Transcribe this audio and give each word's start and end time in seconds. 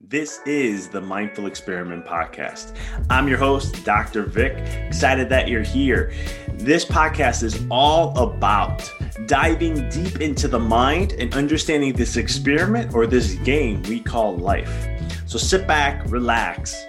This 0.00 0.38
is 0.46 0.88
the 0.88 1.00
Mindful 1.00 1.46
Experiment 1.46 2.06
Podcast. 2.06 2.76
I'm 3.10 3.26
your 3.26 3.36
host, 3.36 3.84
Dr. 3.84 4.22
Vic. 4.22 4.52
Excited 4.86 5.28
that 5.30 5.48
you're 5.48 5.64
here. 5.64 6.14
This 6.54 6.84
podcast 6.84 7.42
is 7.42 7.66
all 7.68 8.16
about 8.16 8.88
diving 9.26 9.88
deep 9.88 10.20
into 10.20 10.46
the 10.46 10.58
mind 10.58 11.14
and 11.14 11.34
understanding 11.34 11.94
this 11.94 12.16
experiment 12.16 12.94
or 12.94 13.08
this 13.08 13.34
game 13.34 13.82
we 13.82 13.98
call 13.98 14.36
life. 14.36 14.86
So 15.26 15.36
sit 15.36 15.66
back, 15.66 16.08
relax, 16.08 16.80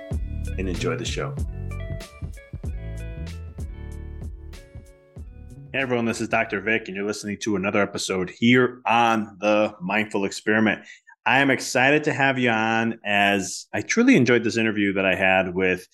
and 0.59 0.69
enjoy 0.69 0.95
the 0.95 1.03
show. 1.03 1.35
Hey 5.73 5.79
everyone, 5.79 6.05
this 6.05 6.21
is 6.21 6.27
Dr. 6.27 6.61
Vic, 6.61 6.87
and 6.87 6.95
you're 6.95 7.05
listening 7.05 7.37
to 7.39 7.55
another 7.55 7.81
episode 7.81 8.29
here 8.29 8.81
on 8.85 9.35
the 9.39 9.73
Mindful 9.81 10.25
Experiment. 10.25 10.85
I 11.25 11.39
am 11.39 11.51
excited 11.51 12.03
to 12.05 12.13
have 12.13 12.39
you 12.39 12.49
on 12.49 12.99
as 13.05 13.67
I 13.73 13.81
truly 13.81 14.15
enjoyed 14.15 14.43
this 14.43 14.57
interview 14.57 14.93
that 14.93 15.05
I 15.05 15.15
had 15.15 15.53
with 15.53 15.87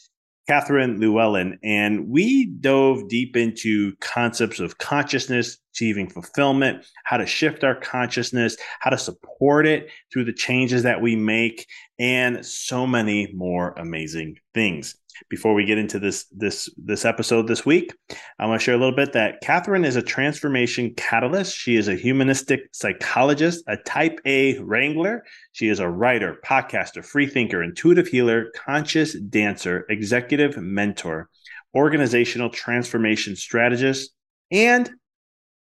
Catherine 0.48 1.00
Llewellyn, 1.00 1.60
and 1.64 2.08
we 2.08 2.46
dove 2.46 3.08
deep 3.10 3.36
into 3.36 3.96
concepts 4.00 4.60
of 4.60 4.78
consciousness, 4.78 5.58
achieving 5.76 6.10
fulfillment, 6.10 6.86
how 7.04 7.18
to 7.18 7.26
shift 7.26 7.64
our 7.64 7.76
consciousness, 7.76 8.56
how 8.80 8.90
to 8.90 8.98
support 8.98 9.68
it 9.68 9.90
through 10.12 10.24
the 10.24 10.34
changes 10.34 10.84
that 10.84 11.02
we 11.02 11.16
make, 11.16 11.68
and 12.00 12.46
so 12.46 12.88
many 12.88 13.32
more 13.34 13.74
amazing 13.74 14.38
things. 14.54 14.96
Before 15.30 15.54
we 15.54 15.66
get 15.66 15.78
into 15.78 15.98
this 15.98 16.26
this 16.32 16.70
this 16.76 17.06
episode 17.06 17.48
this 17.48 17.66
week 17.66 17.94
i 18.38 18.46
want 18.46 18.60
to 18.60 18.64
share 18.66 18.76
a 18.76 18.78
little 18.78 18.94
bit 18.94 19.14
that 19.14 19.40
catherine 19.42 19.86
is 19.86 19.96
a 19.96 20.02
transformation 20.02 20.94
catalyst. 20.96 21.56
She 21.56 21.78
is 21.78 21.88
a 21.88 21.96
humanistic 21.96 22.64
psychologist 22.74 23.64
a 23.68 23.78
type 23.78 24.20
a 24.26 24.60
wrangler. 24.60 25.24
She 25.54 25.70
is 25.70 25.80
a 25.80 25.88
writer 25.90 26.38
podcaster 26.46 27.04
free 27.04 27.28
thinker 27.28 27.64
intuitive 27.64 28.10
healer 28.10 28.52
conscious 28.56 29.14
dancer 29.14 29.86
executive 29.90 30.58
mentor 30.58 31.30
organizational 31.74 32.50
transformation 32.50 33.38
strategist 33.38 34.12
and 34.52 34.92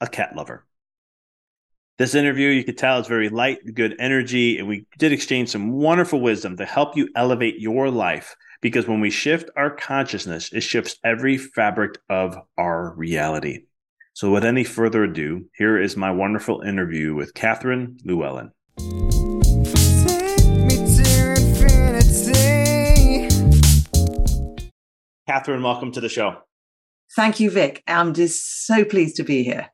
a 0.02 0.08
cat 0.08 0.36
lover 0.36 0.66
this 2.00 2.16
interview, 2.16 2.48
you 2.48 2.64
could 2.64 2.78
tell, 2.78 2.98
is 3.02 3.08
very 3.08 3.28
light, 3.28 3.60
good 3.74 3.94
energy, 4.00 4.58
and 4.58 4.70
we 4.70 4.86
did 4.98 5.12
exchange 5.12 5.50
some 5.50 5.74
wonderful 5.74 6.22
wisdom 6.22 6.56
to 6.56 6.66
help 6.66 6.96
you 6.96 7.10
elevate 7.14 7.60
your 7.60 7.90
life 7.90 8.38
because 8.62 8.88
when 8.88 9.02
we 9.02 9.10
shift 9.10 9.50
our 9.58 9.70
consciousness, 9.70 10.54
it 10.54 10.62
shifts 10.62 10.96
every 11.04 11.38
fabric 11.38 11.98
of 12.10 12.38
our 12.58 12.94
reality. 12.96 13.66
So, 14.14 14.32
with 14.32 14.46
any 14.46 14.64
further 14.64 15.04
ado, 15.04 15.44
here 15.56 15.78
is 15.78 15.98
my 15.98 16.10
wonderful 16.10 16.62
interview 16.62 17.16
with 17.16 17.34
Catherine 17.34 17.98
Llewellyn. 18.06 18.52
Catherine, 25.28 25.64
welcome 25.64 25.92
to 25.92 26.00
the 26.00 26.08
show. 26.08 26.38
Thank 27.14 27.42
you, 27.42 27.52
Vic. 27.52 27.84
I'm 27.88 28.14
just 28.14 28.66
so 28.66 28.86
pleased 28.86 29.18
to 29.18 29.26
be 29.26 29.44
here. 29.44 29.70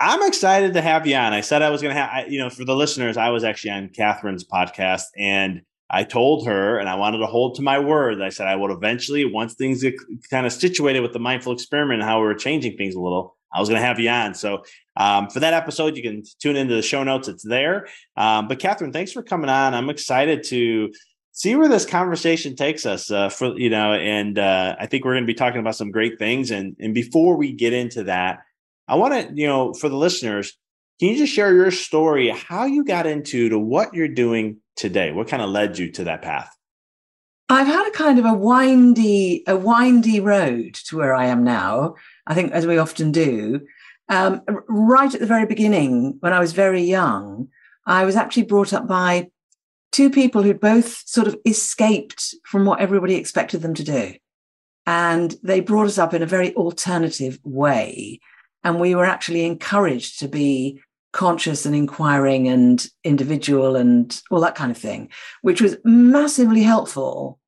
I'm 0.00 0.22
excited 0.22 0.74
to 0.74 0.82
have 0.82 1.06
you 1.06 1.16
on. 1.16 1.32
I 1.32 1.40
said 1.40 1.62
I 1.62 1.70
was 1.70 1.80
going 1.80 1.94
to 1.94 2.00
have, 2.00 2.30
you 2.30 2.38
know, 2.38 2.50
for 2.50 2.64
the 2.64 2.74
listeners, 2.74 3.16
I 3.16 3.30
was 3.30 3.44
actually 3.44 3.70
on 3.70 3.90
Catherine's 3.90 4.44
podcast 4.44 5.04
and 5.16 5.62
I 5.90 6.02
told 6.02 6.46
her, 6.46 6.78
and 6.78 6.88
I 6.88 6.94
wanted 6.96 7.18
to 7.18 7.26
hold 7.26 7.56
to 7.56 7.62
my 7.62 7.78
word. 7.78 8.20
I 8.20 8.30
said 8.30 8.48
I 8.48 8.56
would 8.56 8.70
eventually, 8.70 9.24
once 9.24 9.54
things 9.54 9.82
get 9.82 9.94
kind 10.30 10.46
of 10.46 10.52
situated 10.52 11.00
with 11.00 11.12
the 11.12 11.18
mindful 11.18 11.52
experiment 11.52 12.00
and 12.00 12.08
how 12.08 12.20
we 12.20 12.26
were 12.26 12.34
changing 12.34 12.76
things 12.76 12.94
a 12.94 13.00
little, 13.00 13.36
I 13.52 13.60
was 13.60 13.68
going 13.68 13.80
to 13.80 13.86
have 13.86 14.00
you 14.00 14.08
on. 14.08 14.34
So 14.34 14.64
um, 14.96 15.28
for 15.28 15.40
that 15.40 15.54
episode, 15.54 15.96
you 15.96 16.02
can 16.02 16.24
tune 16.40 16.56
into 16.56 16.74
the 16.74 16.82
show 16.82 17.04
notes. 17.04 17.28
It's 17.28 17.44
there. 17.44 17.86
Um, 18.16 18.48
but 18.48 18.58
Catherine, 18.58 18.92
thanks 18.92 19.12
for 19.12 19.22
coming 19.22 19.50
on. 19.50 19.74
I'm 19.74 19.90
excited 19.90 20.42
to 20.44 20.90
see 21.32 21.54
where 21.54 21.68
this 21.68 21.84
conversation 21.86 22.56
takes 22.56 22.86
us. 22.86 23.10
Uh, 23.10 23.28
for 23.28 23.56
you 23.56 23.70
know, 23.70 23.92
and 23.92 24.38
uh, 24.38 24.74
I 24.80 24.86
think 24.86 25.04
we're 25.04 25.14
going 25.14 25.24
to 25.24 25.32
be 25.32 25.34
talking 25.34 25.60
about 25.60 25.76
some 25.76 25.90
great 25.90 26.18
things. 26.18 26.50
And 26.50 26.74
and 26.80 26.94
before 26.94 27.36
we 27.36 27.52
get 27.52 27.72
into 27.72 28.04
that, 28.04 28.40
I 28.88 28.96
want 28.96 29.14
to 29.14 29.34
you 29.34 29.46
know 29.46 29.74
for 29.74 29.88
the 29.88 29.96
listeners, 29.96 30.56
can 31.00 31.08
you 31.08 31.16
just 31.16 31.32
share 31.32 31.54
your 31.54 31.70
story, 31.70 32.28
how 32.28 32.64
you 32.66 32.84
got 32.84 33.06
into 33.06 33.48
to 33.48 33.58
what 33.58 33.94
you're 33.94 34.08
doing 34.08 34.58
today? 34.76 35.12
What 35.12 35.28
kind 35.28 35.42
of 35.42 35.50
led 35.50 35.78
you 35.78 35.90
to 35.92 36.04
that 36.04 36.22
path? 36.22 36.54
I've 37.48 37.66
had 37.66 37.86
a 37.86 37.90
kind 37.90 38.18
of 38.18 38.24
a 38.24 38.32
windy, 38.32 39.42
a 39.46 39.56
windy 39.56 40.18
road 40.18 40.74
to 40.86 40.96
where 40.96 41.14
I 41.14 41.26
am 41.26 41.44
now. 41.44 41.94
I 42.26 42.34
think, 42.34 42.52
as 42.52 42.66
we 42.66 42.78
often 42.78 43.12
do. 43.12 43.60
Um, 44.08 44.42
right 44.68 45.12
at 45.12 45.20
the 45.20 45.26
very 45.26 45.46
beginning, 45.46 46.16
when 46.20 46.32
I 46.32 46.40
was 46.40 46.52
very 46.52 46.82
young, 46.82 47.48
I 47.86 48.04
was 48.04 48.16
actually 48.16 48.44
brought 48.44 48.72
up 48.72 48.86
by 48.86 49.30
two 49.92 50.10
people 50.10 50.42
who'd 50.42 50.60
both 50.60 51.02
sort 51.06 51.26
of 51.26 51.36
escaped 51.46 52.34
from 52.44 52.64
what 52.64 52.80
everybody 52.80 53.14
expected 53.14 53.62
them 53.62 53.74
to 53.74 53.84
do. 53.84 54.14
And 54.86 55.34
they 55.42 55.60
brought 55.60 55.86
us 55.86 55.98
up 55.98 56.12
in 56.12 56.22
a 56.22 56.26
very 56.26 56.54
alternative 56.54 57.38
way. 57.44 58.20
And 58.64 58.80
we 58.80 58.94
were 58.94 59.04
actually 59.04 59.44
encouraged 59.44 60.18
to 60.20 60.28
be 60.28 60.80
conscious 61.12 61.64
and 61.64 61.76
inquiring 61.76 62.48
and 62.48 62.86
individual 63.04 63.76
and 63.76 64.20
all 64.30 64.40
that 64.40 64.56
kind 64.56 64.70
of 64.70 64.76
thing, 64.76 65.10
which 65.42 65.60
was 65.60 65.76
massively 65.84 66.62
helpful. 66.62 67.38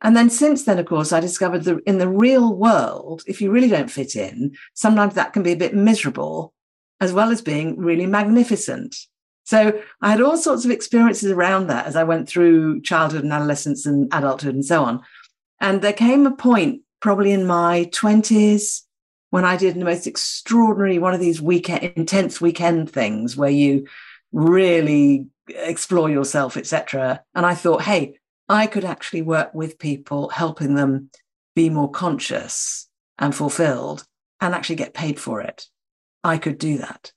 And 0.00 0.16
then 0.16 0.30
since 0.30 0.64
then, 0.64 0.78
of 0.78 0.86
course, 0.86 1.12
I 1.12 1.20
discovered 1.20 1.64
that 1.64 1.80
in 1.86 1.98
the 1.98 2.08
real 2.08 2.54
world, 2.54 3.22
if 3.26 3.40
you 3.40 3.50
really 3.50 3.68
don't 3.68 3.90
fit 3.90 4.16
in, 4.16 4.56
sometimes 4.74 5.14
that 5.14 5.32
can 5.32 5.42
be 5.42 5.52
a 5.52 5.56
bit 5.56 5.74
miserable 5.74 6.54
as 7.00 7.12
well 7.12 7.30
as 7.30 7.42
being 7.42 7.78
really 7.78 8.06
magnificent. 8.06 8.96
So 9.44 9.80
I 10.00 10.10
had 10.10 10.20
all 10.20 10.36
sorts 10.36 10.64
of 10.64 10.70
experiences 10.70 11.30
around 11.30 11.66
that 11.66 11.86
as 11.86 11.96
I 11.96 12.04
went 12.04 12.28
through 12.28 12.82
childhood 12.82 13.24
and 13.24 13.32
adolescence 13.32 13.84
and 13.86 14.08
adulthood 14.12 14.54
and 14.54 14.64
so 14.64 14.84
on. 14.84 15.02
And 15.60 15.82
there 15.82 15.92
came 15.92 16.26
a 16.26 16.34
point, 16.34 16.82
probably 17.00 17.32
in 17.32 17.46
my 17.46 17.88
20s, 17.92 18.82
when 19.32 19.46
I 19.46 19.56
did 19.56 19.76
the 19.76 19.84
most 19.86 20.06
extraordinary 20.06 20.98
one 20.98 21.14
of 21.14 21.20
these 21.20 21.40
weekend 21.40 21.84
intense 21.96 22.38
weekend 22.38 22.90
things 22.90 23.34
where 23.34 23.48
you 23.48 23.86
really 24.30 25.26
explore 25.48 26.10
yourself, 26.10 26.58
etc. 26.58 27.22
And 27.34 27.46
I 27.46 27.54
thought, 27.54 27.80
hey, 27.80 28.18
I 28.50 28.66
could 28.66 28.84
actually 28.84 29.22
work 29.22 29.54
with 29.54 29.78
people, 29.78 30.28
helping 30.28 30.74
them 30.74 31.08
be 31.56 31.70
more 31.70 31.90
conscious 31.90 32.90
and 33.18 33.34
fulfilled 33.34 34.04
and 34.42 34.54
actually 34.54 34.76
get 34.76 34.92
paid 34.92 35.18
for 35.18 35.40
it. 35.40 35.66
I 36.22 36.36
could 36.36 36.58
do 36.58 36.76
that. 36.78 37.12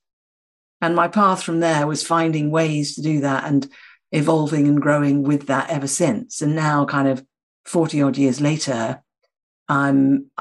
And 0.79 0.95
my 0.95 1.09
path 1.09 1.43
from 1.43 1.59
there 1.59 1.85
was 1.85 2.07
finding 2.07 2.49
ways 2.49 2.95
to 2.95 3.01
do 3.01 3.19
that 3.21 3.43
and 3.43 3.69
evolving 4.13 4.69
and 4.69 4.81
growing 4.81 5.23
with 5.23 5.47
that 5.47 5.69
ever 5.69 5.87
since. 5.87 6.41
And 6.41 6.55
now, 6.55 6.85
kind 6.85 7.09
of 7.09 7.25
40 7.65 8.01
odd 8.03 8.15
years 8.15 8.39
later, 8.39 9.03
I'm 9.67 10.31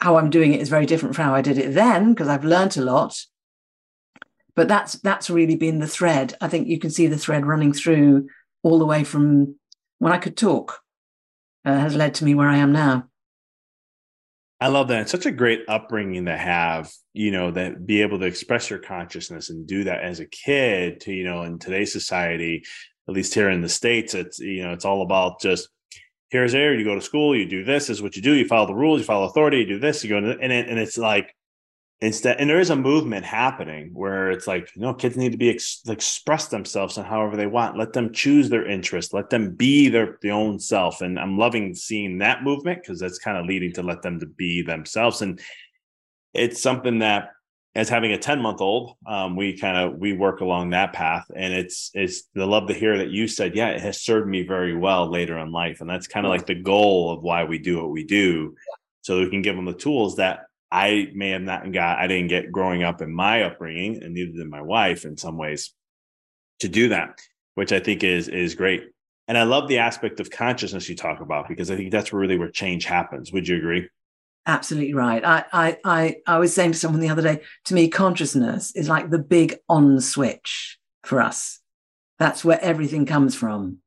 how 0.00 0.16
I'm 0.16 0.30
doing 0.30 0.52
it 0.52 0.60
is 0.60 0.68
very 0.68 0.86
different 0.86 1.14
from 1.14 1.26
how 1.26 1.34
I 1.34 1.42
did 1.42 1.58
it 1.58 1.74
then 1.74 2.12
because 2.12 2.28
I've 2.28 2.44
learned 2.44 2.76
a 2.76 2.82
lot. 2.82 3.16
But 4.56 4.68
that's 4.68 4.94
that's 4.94 5.30
really 5.30 5.56
been 5.56 5.78
the 5.78 5.86
thread. 5.86 6.36
I 6.40 6.48
think 6.48 6.68
you 6.68 6.78
can 6.78 6.90
see 6.90 7.06
the 7.06 7.18
thread 7.18 7.46
running 7.46 7.72
through 7.72 8.28
all 8.62 8.78
the 8.78 8.86
way 8.86 9.04
from 9.04 9.56
when 9.98 10.12
I 10.12 10.18
could 10.18 10.36
talk 10.36 10.80
uh, 11.64 11.78
has 11.78 11.94
led 11.94 12.14
to 12.14 12.24
me 12.24 12.34
where 12.34 12.48
I 12.48 12.56
am 12.56 12.72
now. 12.72 13.06
I 14.60 14.68
love 14.68 14.88
that. 14.88 15.02
It's 15.02 15.10
such 15.10 15.24
a 15.24 15.30
great 15.30 15.62
upbringing 15.68 16.26
to 16.26 16.36
have, 16.36 16.92
you 17.14 17.30
know, 17.30 17.50
that 17.52 17.86
be 17.86 18.02
able 18.02 18.18
to 18.18 18.26
express 18.26 18.68
your 18.68 18.78
consciousness 18.78 19.48
and 19.48 19.66
do 19.66 19.84
that 19.84 20.02
as 20.02 20.20
a 20.20 20.26
kid 20.26 21.00
to, 21.02 21.12
you 21.12 21.24
know, 21.24 21.44
in 21.44 21.58
today's 21.58 21.92
society, 21.92 22.64
at 23.08 23.14
least 23.14 23.32
here 23.32 23.48
in 23.48 23.62
the 23.62 23.70
States, 23.70 24.12
it's, 24.12 24.38
you 24.38 24.62
know, 24.62 24.72
it's 24.72 24.84
all 24.84 25.00
about 25.00 25.40
just 25.40 25.70
here's 26.30 26.52
there, 26.52 26.74
you 26.74 26.84
go 26.84 26.94
to 26.94 27.00
school, 27.00 27.36
you 27.36 27.46
do 27.46 27.64
this, 27.64 27.86
this 27.86 27.98
is 27.98 28.02
what 28.02 28.16
you 28.16 28.22
do, 28.22 28.34
you 28.34 28.46
follow 28.46 28.66
the 28.66 28.74
rules, 28.74 29.00
you 29.00 29.04
follow 29.04 29.26
authority, 29.26 29.58
you 29.58 29.66
do 29.66 29.78
this, 29.78 30.02
you 30.04 30.10
go, 30.10 30.18
and, 30.18 30.52
it, 30.52 30.68
and 30.68 30.78
it's 30.78 30.96
like, 30.96 31.34
instead 32.00 32.38
and 32.38 32.48
there 32.48 32.60
is 32.60 32.70
a 32.70 32.76
movement 32.76 33.26
happening 33.26 33.90
where 33.92 34.30
it's 34.30 34.46
like 34.46 34.74
you 34.74 34.80
know 34.80 34.94
kids 34.94 35.16
need 35.16 35.32
to 35.32 35.38
be 35.38 35.50
ex- 35.50 35.82
express 35.86 36.48
themselves 36.48 36.96
and 36.96 37.06
however 37.06 37.36
they 37.36 37.46
want 37.46 37.76
let 37.76 37.92
them 37.92 38.12
choose 38.12 38.48
their 38.48 38.66
interest 38.66 39.12
let 39.12 39.28
them 39.28 39.54
be 39.54 39.88
their, 39.88 40.18
their 40.22 40.32
own 40.32 40.58
self 40.58 41.02
and 41.02 41.18
i'm 41.18 41.36
loving 41.36 41.74
seeing 41.74 42.18
that 42.18 42.42
movement 42.42 42.80
because 42.80 42.98
that's 42.98 43.18
kind 43.18 43.36
of 43.36 43.44
leading 43.44 43.72
to 43.72 43.82
let 43.82 44.00
them 44.00 44.18
to 44.18 44.26
be 44.26 44.62
themselves 44.62 45.20
and 45.20 45.40
it's 46.32 46.62
something 46.62 47.00
that 47.00 47.30
as 47.74 47.88
having 47.88 48.12
a 48.12 48.18
10 48.18 48.40
month 48.40 48.60
old 48.60 48.96
um, 49.06 49.36
we 49.36 49.56
kind 49.56 49.76
of 49.76 49.98
we 49.98 50.12
work 50.12 50.40
along 50.40 50.70
that 50.70 50.92
path 50.92 51.24
and 51.34 51.54
it's 51.54 51.90
it's 51.94 52.24
the 52.34 52.46
love 52.46 52.66
to 52.66 52.74
hear 52.74 52.98
that 52.98 53.10
you 53.10 53.28
said 53.28 53.54
yeah 53.54 53.68
it 53.68 53.80
has 53.80 54.02
served 54.02 54.28
me 54.28 54.42
very 54.42 54.76
well 54.76 55.10
later 55.10 55.38
in 55.38 55.52
life 55.52 55.80
and 55.80 55.88
that's 55.88 56.06
kind 56.06 56.26
of 56.26 56.30
like 56.30 56.46
the 56.46 56.54
goal 56.54 57.12
of 57.12 57.22
why 57.22 57.44
we 57.44 57.58
do 57.58 57.78
what 57.78 57.90
we 57.90 58.04
do 58.04 58.54
so 59.02 59.18
we 59.20 59.30
can 59.30 59.42
give 59.42 59.56
them 59.56 59.64
the 59.64 59.72
tools 59.72 60.16
that 60.16 60.40
I 60.70 61.08
may 61.14 61.30
have 61.30 61.42
not 61.42 61.72
got, 61.72 61.98
I 61.98 62.06
didn't 62.06 62.28
get 62.28 62.52
growing 62.52 62.82
up 62.82 63.02
in 63.02 63.12
my 63.12 63.42
upbringing, 63.42 64.02
and 64.02 64.14
neither 64.14 64.32
did 64.32 64.48
my 64.48 64.62
wife 64.62 65.04
in 65.04 65.16
some 65.16 65.36
ways 65.36 65.74
to 66.60 66.68
do 66.68 66.90
that, 66.90 67.18
which 67.54 67.72
I 67.72 67.80
think 67.80 68.04
is 68.04 68.28
is 68.28 68.54
great. 68.54 68.84
And 69.26 69.36
I 69.36 69.44
love 69.44 69.68
the 69.68 69.78
aspect 69.78 70.20
of 70.20 70.30
consciousness 70.30 70.88
you 70.88 70.96
talk 70.96 71.20
about 71.20 71.48
because 71.48 71.70
I 71.70 71.76
think 71.76 71.90
that's 71.90 72.12
really 72.12 72.36
where 72.36 72.50
change 72.50 72.84
happens. 72.84 73.32
Would 73.32 73.48
you 73.48 73.56
agree? 73.56 73.88
Absolutely 74.46 74.94
right. 74.94 75.24
I, 75.24 75.44
I, 75.52 75.76
I, 75.84 76.16
I 76.26 76.38
was 76.38 76.54
saying 76.54 76.72
to 76.72 76.78
someone 76.78 77.00
the 77.00 77.10
other 77.10 77.22
day, 77.22 77.40
to 77.66 77.74
me, 77.74 77.88
consciousness 77.88 78.74
is 78.74 78.88
like 78.88 79.10
the 79.10 79.18
big 79.18 79.56
on 79.68 80.00
switch 80.00 80.78
for 81.04 81.20
us. 81.20 81.60
That's 82.18 82.44
where 82.44 82.60
everything 82.62 83.06
comes 83.06 83.34
from. 83.34 83.78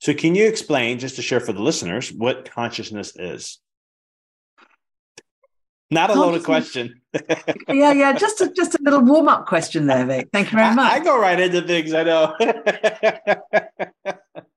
So, 0.00 0.14
can 0.14 0.34
you 0.34 0.46
explain, 0.46 0.98
just 0.98 1.16
to 1.16 1.22
share 1.22 1.40
for 1.40 1.52
the 1.52 1.62
listeners, 1.62 2.12
what 2.12 2.50
consciousness 2.50 3.14
is? 3.16 3.58
Not 5.90 6.10
a 6.10 6.14
loaded 6.14 6.44
question. 6.44 7.00
yeah, 7.68 7.92
yeah, 7.92 8.12
just 8.12 8.40
a, 8.40 8.52
just 8.52 8.76
a 8.76 8.78
little 8.82 9.02
warm 9.02 9.28
up 9.28 9.46
question 9.46 9.86
there, 9.86 10.06
Vic. 10.06 10.28
Thank 10.32 10.52
you 10.52 10.58
very 10.58 10.74
much. 10.74 10.92
I, 10.92 10.96
I 10.96 11.04
go 11.04 11.20
right 11.20 11.40
into 11.40 11.62
things. 11.62 11.92
I 11.92 12.04
know. 12.04 12.34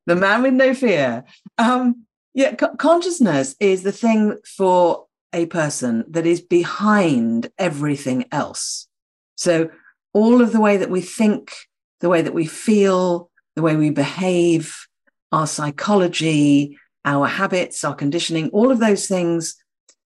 the 0.05 0.15
man 0.15 0.43
with 0.43 0.53
no 0.53 0.75
fear. 0.75 1.23
Um, 1.57 2.05
yeah, 2.35 2.53
co- 2.53 2.75
consciousness 2.75 3.55
is 3.59 3.81
the 3.81 3.91
thing 3.91 4.37
for 4.45 5.07
a 5.33 5.45
person 5.47 6.06
that 6.09 6.25
is 6.25 6.41
behind 6.41 7.50
everything 7.57 8.25
else. 8.31 8.88
So 9.35 9.69
all 10.13 10.41
of 10.41 10.51
the 10.51 10.62
way 10.62 10.77
that 10.77 10.89
we 10.89 11.01
think, 11.01 11.53
the 12.00 12.09
way 12.09 12.21
that 12.21 12.33
we 12.33 12.45
feel, 12.45 13.30
the 13.56 13.62
way 13.62 13.75
we 13.75 13.89
behave, 13.89 14.88
our 15.31 15.47
psychology, 15.47 16.77
our 17.06 17.27
habits, 17.27 17.83
our 17.83 17.95
conditioning, 17.95 18.50
all 18.50 18.71
of 18.71 18.80
those 18.80 19.07
things 19.07 19.56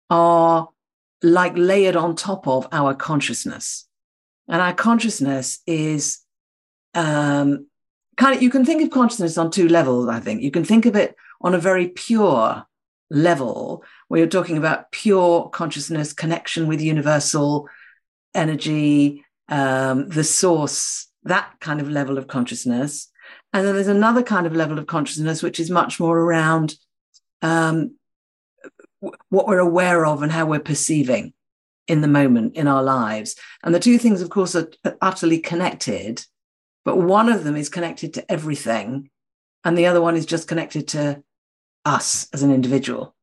are 0.10 0.70
like 1.22 1.54
layered 1.56 1.96
on 1.96 2.16
top 2.16 2.48
of 2.48 2.68
our 2.72 2.94
consciousness. 2.94 3.88
And 4.48 4.62
our 4.62 4.74
consciousness 4.74 5.60
is 5.68 6.20
um, 6.94 7.68
kind 8.16 8.36
of, 8.36 8.42
you 8.42 8.50
can 8.50 8.64
think 8.64 8.82
of 8.82 8.90
consciousness 8.90 9.38
on 9.38 9.52
two 9.52 9.68
levels, 9.68 10.08
I 10.08 10.20
think. 10.20 10.42
You 10.42 10.52
can 10.52 10.64
think 10.64 10.86
of 10.86 10.96
it 10.96 11.16
on 11.42 11.54
a 11.54 11.60
very 11.60 11.90
pure 11.90 12.66
level, 13.10 13.84
where 14.08 14.20
you're 14.20 14.28
talking 14.28 14.58
about 14.58 14.92
pure 14.92 15.50
consciousness, 15.50 16.14
connection 16.14 16.68
with 16.68 16.82
universal 16.82 17.68
energy, 18.34 19.24
um, 19.50 20.10
the 20.10 20.24
source, 20.24 21.08
that 21.24 21.54
kind 21.60 21.80
of 21.80 21.90
level 21.90 22.18
of 22.18 22.28
consciousness. 22.28 23.10
And 23.54 23.66
then 23.66 23.76
there's 23.76 23.88
another 23.88 24.24
kind 24.24 24.46
of 24.46 24.56
level 24.56 24.78
of 24.78 24.88
consciousness, 24.88 25.42
which 25.42 25.60
is 25.60 25.70
much 25.70 26.00
more 26.00 26.18
around 26.18 26.76
um, 27.42 27.96
what 29.30 29.48
we're 29.48 29.60
aware 29.60 30.06
of 30.06 30.22
and 30.22 30.32
how 30.32 30.46
we're 30.46 30.60
perceiving 30.60 31.34
in 31.88 32.02
the 32.02 32.08
moment 32.08 32.56
in 32.56 32.68
our 32.68 32.84
lives. 32.84 33.36
And 33.64 33.74
the 33.74 33.80
two 33.80 33.98
things, 33.98 34.22
of 34.22 34.30
course, 34.30 34.56
are 34.56 34.70
utterly 35.02 35.40
connected, 35.40 36.26
but 36.84 36.98
one 36.98 37.30
of 37.30 37.44
them 37.44 37.56
is 37.56 37.70
connected 37.70 38.14
to 38.16 38.32
everything, 38.32 39.10
and 39.64 39.78
the 39.78 39.88
other 39.88 40.02
one 40.02 40.16
is 40.16 40.26
just 40.26 40.48
connected 40.48 40.90
to 40.90 41.24
us 41.88 42.28
as 42.34 42.44
an 42.44 42.54
individual. 42.54 43.16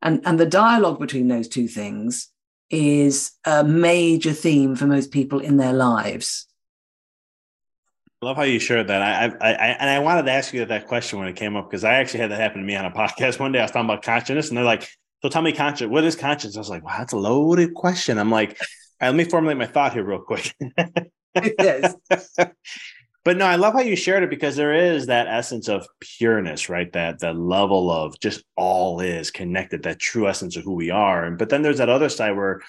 And, 0.00 0.20
and 0.24 0.38
the 0.38 0.46
dialogue 0.46 0.98
between 0.98 1.28
those 1.28 1.48
two 1.48 1.68
things 1.68 2.28
is 2.70 3.32
a 3.44 3.62
major 3.64 4.32
theme 4.32 4.76
for 4.76 4.86
most 4.86 5.10
people 5.10 5.40
in 5.40 5.56
their 5.56 5.72
lives. 5.72 6.46
I 8.22 8.26
love 8.26 8.36
how 8.36 8.44
you 8.44 8.60
shared 8.60 8.86
that. 8.88 9.02
I, 9.02 9.26
I, 9.40 9.52
I, 9.52 9.66
and 9.80 9.90
I 9.90 9.98
wanted 9.98 10.26
to 10.26 10.32
ask 10.32 10.54
you 10.54 10.64
that 10.64 10.86
question 10.86 11.18
when 11.18 11.28
it 11.28 11.36
came 11.36 11.56
up 11.56 11.68
because 11.68 11.84
I 11.84 11.94
actually 11.94 12.20
had 12.20 12.30
that 12.30 12.40
happen 12.40 12.60
to 12.60 12.66
me 12.66 12.76
on 12.76 12.84
a 12.84 12.90
podcast 13.02 13.40
one 13.40 13.52
day. 13.52 13.58
I 13.58 13.62
was 13.62 13.72
talking 13.72 13.90
about 13.90 14.02
consciousness, 14.02 14.48
and 14.48 14.56
they're 14.56 14.64
like, 14.64 14.88
so 15.22 15.28
tell 15.28 15.42
me 15.42 15.52
conscious. 15.52 15.88
What 15.88 16.04
is 16.04 16.16
conscious? 16.16 16.56
I 16.56 16.60
was 16.60 16.70
like, 16.70 16.84
wow, 16.84 16.98
that's 16.98 17.12
a 17.12 17.18
loaded 17.18 17.74
question. 17.74 18.18
I'm 18.18 18.30
like, 18.30 18.58
right, 19.00 19.08
let 19.08 19.16
me 19.16 19.24
formulate 19.24 19.58
my 19.58 19.66
thought 19.66 19.92
here 19.92 20.04
real 20.04 20.20
quick. 20.20 20.54
yes. 21.58 21.94
but 23.24 23.36
no, 23.36 23.46
I 23.46 23.56
love 23.56 23.74
how 23.74 23.80
you 23.80 23.94
shared 23.94 24.24
it 24.24 24.30
because 24.30 24.56
there 24.56 24.74
is 24.74 25.06
that 25.06 25.28
essence 25.28 25.68
of 25.68 25.86
pureness, 26.00 26.68
right? 26.68 26.92
That 26.92 27.20
that 27.20 27.36
level 27.36 27.90
of 27.90 28.18
just 28.18 28.42
all 28.56 29.00
is 29.00 29.30
connected, 29.30 29.84
that 29.84 30.00
true 30.00 30.28
essence 30.28 30.56
of 30.56 30.64
who 30.64 30.74
we 30.74 30.90
are. 30.90 31.30
But 31.30 31.48
then 31.48 31.62
there's 31.62 31.78
that 31.78 31.88
other 31.88 32.08
side 32.08 32.36
where 32.36 32.62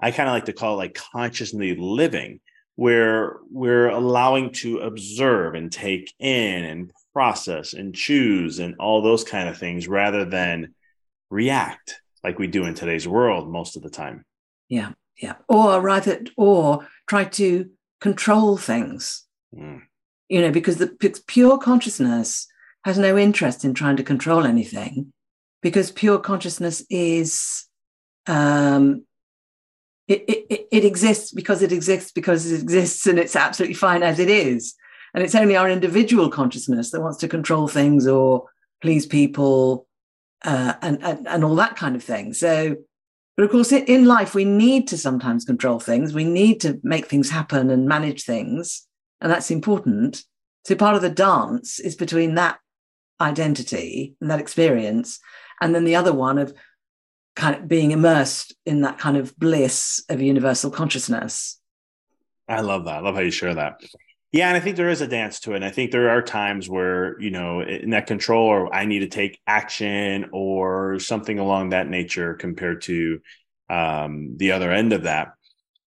I 0.00 0.10
kind 0.10 0.28
of 0.28 0.32
like 0.32 0.46
to 0.46 0.52
call 0.52 0.74
it 0.74 0.76
like 0.76 0.94
consciously 1.12 1.76
living, 1.76 2.40
where 2.76 3.36
we're 3.50 3.88
allowing 3.88 4.52
to 4.52 4.78
observe 4.78 5.54
and 5.54 5.70
take 5.70 6.14
in 6.18 6.64
and 6.64 6.90
process 7.12 7.74
and 7.74 7.94
choose 7.94 8.60
and 8.60 8.76
all 8.78 9.02
those 9.02 9.24
kind 9.24 9.48
of 9.48 9.58
things 9.58 9.88
rather 9.88 10.24
than 10.24 10.74
react 11.30 12.00
like 12.24 12.38
we 12.38 12.46
do 12.46 12.64
in 12.64 12.74
today's 12.74 13.06
world 13.06 13.50
most 13.50 13.76
of 13.76 13.82
the 13.82 13.90
time. 13.90 14.24
Yeah, 14.68 14.92
yeah. 15.20 15.34
Or 15.48 15.80
rather, 15.80 16.22
or 16.36 16.88
try 17.06 17.24
to 17.24 17.70
control 18.00 18.56
things. 18.56 19.26
Mm. 19.54 19.82
You 20.28 20.42
know, 20.42 20.50
because 20.50 20.76
the 20.76 20.88
pure 21.26 21.58
consciousness 21.58 22.46
has 22.84 22.98
no 22.98 23.16
interest 23.16 23.64
in 23.64 23.74
trying 23.74 23.96
to 23.96 24.02
control 24.02 24.44
anything, 24.44 25.12
because 25.62 25.90
pure 25.90 26.18
consciousness 26.18 26.84
is 26.90 27.66
um, 28.26 29.04
it, 30.08 30.24
it, 30.28 30.68
it 30.72 30.84
exists 30.84 31.32
because 31.32 31.62
it 31.62 31.72
exists 31.72 32.12
because 32.12 32.50
it 32.50 32.62
exists 32.62 33.06
and 33.06 33.18
it's 33.18 33.36
absolutely 33.36 33.74
fine 33.74 34.02
as 34.02 34.18
it 34.18 34.30
is. 34.30 34.74
And 35.14 35.22
it's 35.22 35.34
only 35.34 35.56
our 35.56 35.70
individual 35.70 36.30
consciousness 36.30 36.90
that 36.90 37.00
wants 37.00 37.18
to 37.18 37.28
control 37.28 37.68
things 37.68 38.06
or 38.06 38.48
please 38.80 39.06
people 39.06 39.86
uh, 40.44 40.74
and, 40.82 41.02
and, 41.02 41.26
and 41.26 41.44
all 41.44 41.56
that 41.56 41.76
kind 41.76 41.96
of 41.96 42.02
thing. 42.02 42.32
So, 42.32 42.76
but 43.36 43.44
of 43.44 43.50
course, 43.50 43.72
in 43.72 44.04
life, 44.04 44.34
we 44.34 44.44
need 44.44 44.88
to 44.88 44.98
sometimes 44.98 45.44
control 45.44 45.78
things. 45.78 46.12
We 46.12 46.24
need 46.24 46.60
to 46.62 46.80
make 46.82 47.06
things 47.06 47.30
happen 47.30 47.70
and 47.70 47.86
manage 47.86 48.24
things, 48.24 48.86
and 49.20 49.30
that's 49.30 49.50
important. 49.50 50.22
So, 50.64 50.74
part 50.74 50.96
of 50.96 51.02
the 51.02 51.10
dance 51.10 51.80
is 51.80 51.96
between 51.96 52.34
that 52.34 52.58
identity 53.20 54.14
and 54.20 54.30
that 54.30 54.40
experience, 54.40 55.18
and 55.60 55.74
then 55.74 55.84
the 55.84 55.96
other 55.96 56.12
one 56.12 56.38
of 56.38 56.52
kind 57.36 57.54
of 57.54 57.68
being 57.68 57.92
immersed 57.92 58.54
in 58.66 58.82
that 58.82 58.98
kind 58.98 59.16
of 59.16 59.36
bliss 59.38 60.02
of 60.08 60.20
universal 60.20 60.70
consciousness. 60.70 61.60
I 62.48 62.62
love 62.62 62.84
that. 62.86 62.96
I 62.96 63.00
love 63.00 63.14
how 63.14 63.20
you 63.20 63.30
share 63.30 63.54
that. 63.54 63.80
Yeah, 64.32 64.48
and 64.48 64.56
I 64.56 64.60
think 64.60 64.76
there 64.76 64.90
is 64.90 65.00
a 65.00 65.06
dance 65.06 65.40
to 65.40 65.52
it. 65.52 65.56
And 65.56 65.64
I 65.64 65.70
think 65.70 65.90
there 65.90 66.10
are 66.10 66.20
times 66.20 66.68
where, 66.68 67.18
you 67.20 67.30
know, 67.30 67.62
in 67.62 67.90
that 67.90 68.06
control 68.06 68.46
or 68.46 68.74
I 68.74 68.84
need 68.84 68.98
to 68.98 69.08
take 69.08 69.40
action 69.46 70.28
or 70.32 70.98
something 70.98 71.38
along 71.38 71.70
that 71.70 71.88
nature 71.88 72.34
compared 72.34 72.82
to 72.82 73.20
um, 73.70 74.36
the 74.36 74.52
other 74.52 74.70
end 74.70 74.92
of 74.92 75.04
that. 75.04 75.28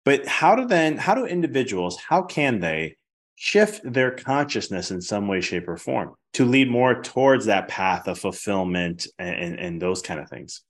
But 0.06 0.26
how 0.26 0.56
do 0.56 0.66
then, 0.66 0.98
how 0.98 1.14
do 1.14 1.26
individuals, 1.26 2.00
how 2.00 2.24
can 2.24 2.60
they 2.60 2.96
shift 3.44 3.82
their 3.84 4.12
consciousness 4.12 4.92
in 4.92 5.02
some 5.02 5.28
way, 5.28 5.42
shape, 5.42 5.68
or 5.68 5.76
form 5.76 6.14
to 6.32 6.46
lead 6.46 6.70
more 6.70 7.02
towards 7.02 7.48
that 7.48 7.68
path 7.68 8.08
of 8.08 8.20
fulfillment 8.20 9.08
and, 9.18 9.60
and 9.60 9.82
those 9.82 10.04
kind 10.04 10.20
of 10.20 10.30
things? 10.30 10.62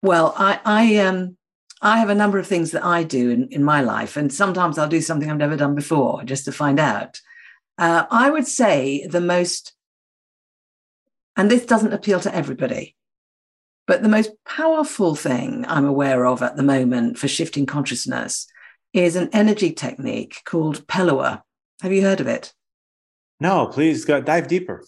Well, 0.00 0.32
I, 0.38 0.60
I 0.64 0.96
um 0.98 1.36
I 1.80 1.98
have 1.98 2.08
a 2.08 2.14
number 2.14 2.38
of 2.38 2.46
things 2.46 2.70
that 2.70 2.84
I 2.84 3.02
do 3.02 3.30
in, 3.30 3.48
in 3.48 3.64
my 3.64 3.80
life, 3.80 4.16
and 4.16 4.32
sometimes 4.32 4.78
I'll 4.78 4.86
do 4.88 5.00
something 5.00 5.28
I've 5.28 5.36
never 5.36 5.56
done 5.56 5.74
before 5.74 6.22
just 6.22 6.44
to 6.44 6.52
find 6.52 6.78
out. 6.78 7.20
Uh, 7.76 8.04
I 8.08 8.30
would 8.30 8.46
say 8.46 9.04
the 9.08 9.20
most, 9.20 9.72
and 11.36 11.50
this 11.50 11.66
doesn't 11.66 11.92
appeal 11.92 12.20
to 12.20 12.32
everybody, 12.32 12.94
but 13.88 14.04
the 14.04 14.08
most 14.08 14.30
powerful 14.46 15.16
thing 15.16 15.64
I'm 15.66 15.84
aware 15.84 16.26
of 16.26 16.42
at 16.42 16.54
the 16.54 16.62
moment 16.62 17.18
for 17.18 17.26
shifting 17.26 17.66
consciousness 17.66 18.46
is 18.92 19.16
an 19.16 19.30
energy 19.32 19.72
technique 19.72 20.42
called 20.44 20.86
Pellowah. 20.86 21.42
Have 21.82 21.92
you 21.92 22.02
heard 22.02 22.20
of 22.20 22.28
it? 22.28 22.52
No, 23.40 23.66
please 23.66 24.04
go 24.04 24.20
dive 24.20 24.46
deeper. 24.46 24.84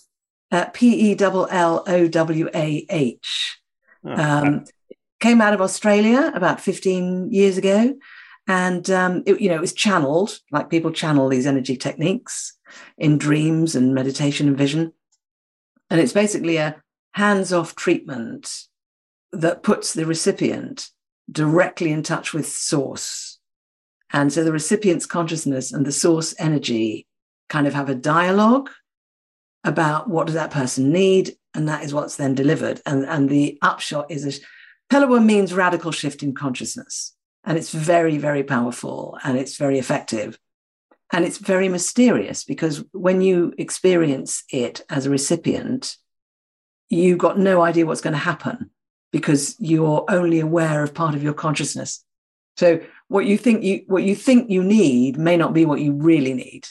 Uh, 0.53 0.67
P 0.73 1.11
E 1.11 1.17
L 1.19 1.49
L 1.51 1.83
O 1.89 2.07
W 2.07 2.49
A 2.55 2.87
H. 2.89 3.59
Oh, 4.05 4.13
um, 4.13 4.65
came 5.19 5.41
out 5.41 5.55
of 5.55 5.61
Australia 5.61 6.31
about 6.35 6.61
15 6.61 7.33
years 7.33 7.59
ago. 7.59 7.97
And, 8.47 8.89
um, 8.91 9.25
it, 9.27 9.41
you 9.41 9.49
know, 9.49 9.57
it 9.57 9.61
was 9.61 9.73
channeled 9.73 10.39
like 10.53 10.71
people 10.71 10.93
channel 10.93 11.29
these 11.29 11.47
energy 11.47 11.77
techniques 11.77 12.57
in 12.97 13.19
dreams 13.19 13.75
and 13.75 13.95
meditation 13.95 14.47
and 14.47 14.57
vision. 14.57 14.93
And 15.91 16.01
it's 16.01 16.13
basically 16.13 16.59
a 16.59 16.81
hands 17.15 17.53
off 17.53 17.75
treatment 17.75 18.53
that 19.33 19.63
puts 19.65 19.95
the 19.95 20.07
recipient 20.07 20.91
directly 21.29 21.91
in 21.91 22.03
touch 22.03 22.33
with 22.33 22.47
source. 22.47 23.24
And 24.15 24.33
so 24.33 24.45
the 24.45 24.53
recipient's 24.53 25.05
consciousness 25.05 25.73
and 25.73 25.85
the 25.85 25.93
source 25.93 26.35
energy 26.39 27.07
kind 27.51 27.67
of 27.67 27.75
have 27.75 27.91
a 27.91 27.95
dialogue 27.95 28.71
about 29.65 30.09
what 30.09 30.27
does 30.27 30.35
that 30.35 30.51
person 30.51 30.91
need 30.91 31.37
and 31.53 31.69
that 31.69 31.85
is 31.85 31.93
what's 31.93 32.17
then 32.17 32.35
delivered 32.35 32.81
and 32.87 33.05
and 33.05 33.29
the 33.29 33.59
upshot 33.63 34.11
is 34.11 34.25
a 34.27 34.45
Pellowah 34.91 35.21
means 35.21 35.53
radical 35.53 35.93
shift 35.93 36.23
in 36.23 36.35
consciousness. 36.35 37.15
And 37.45 37.59
it's 37.59 37.73
very, 37.73 38.19
very 38.19 38.43
powerful 38.43 39.19
and 39.25 39.39
it's 39.39 39.57
very 39.57 39.79
effective. 39.79 40.39
And 41.13 41.25
it's 41.25 41.39
very 41.39 41.69
mysterious 41.69 42.45
because 42.45 42.85
when 42.93 43.21
you 43.21 43.53
experience 43.59 44.43
it 44.53 44.85
as 44.89 45.07
a 45.07 45.11
recipient, 45.11 45.97
you've 46.89 47.19
got 47.19 47.39
no 47.39 47.61
idea 47.61 47.87
what's 47.87 48.01
going 48.01 48.15
to 48.15 48.19
happen 48.19 48.71
because 49.13 49.57
you're 49.59 50.05
only 50.09 50.41
aware 50.41 50.83
of 50.83 50.95
part 50.95 51.15
of 51.15 51.23
your 51.23 51.35
consciousness. 51.35 52.05
So 52.57 52.81
what 53.09 53.27
you 53.27 53.37
think 53.37 53.63
you 53.63 53.85
what 53.87 54.05
you 54.05 54.15
think 54.15 54.51
you 54.51 54.63
need 54.63 55.19
may 55.19 55.37
not 55.37 55.53
be 55.53 55.65
what 55.65 55.81
you 55.81 55.93
really 55.93 56.35
need. 56.35 56.67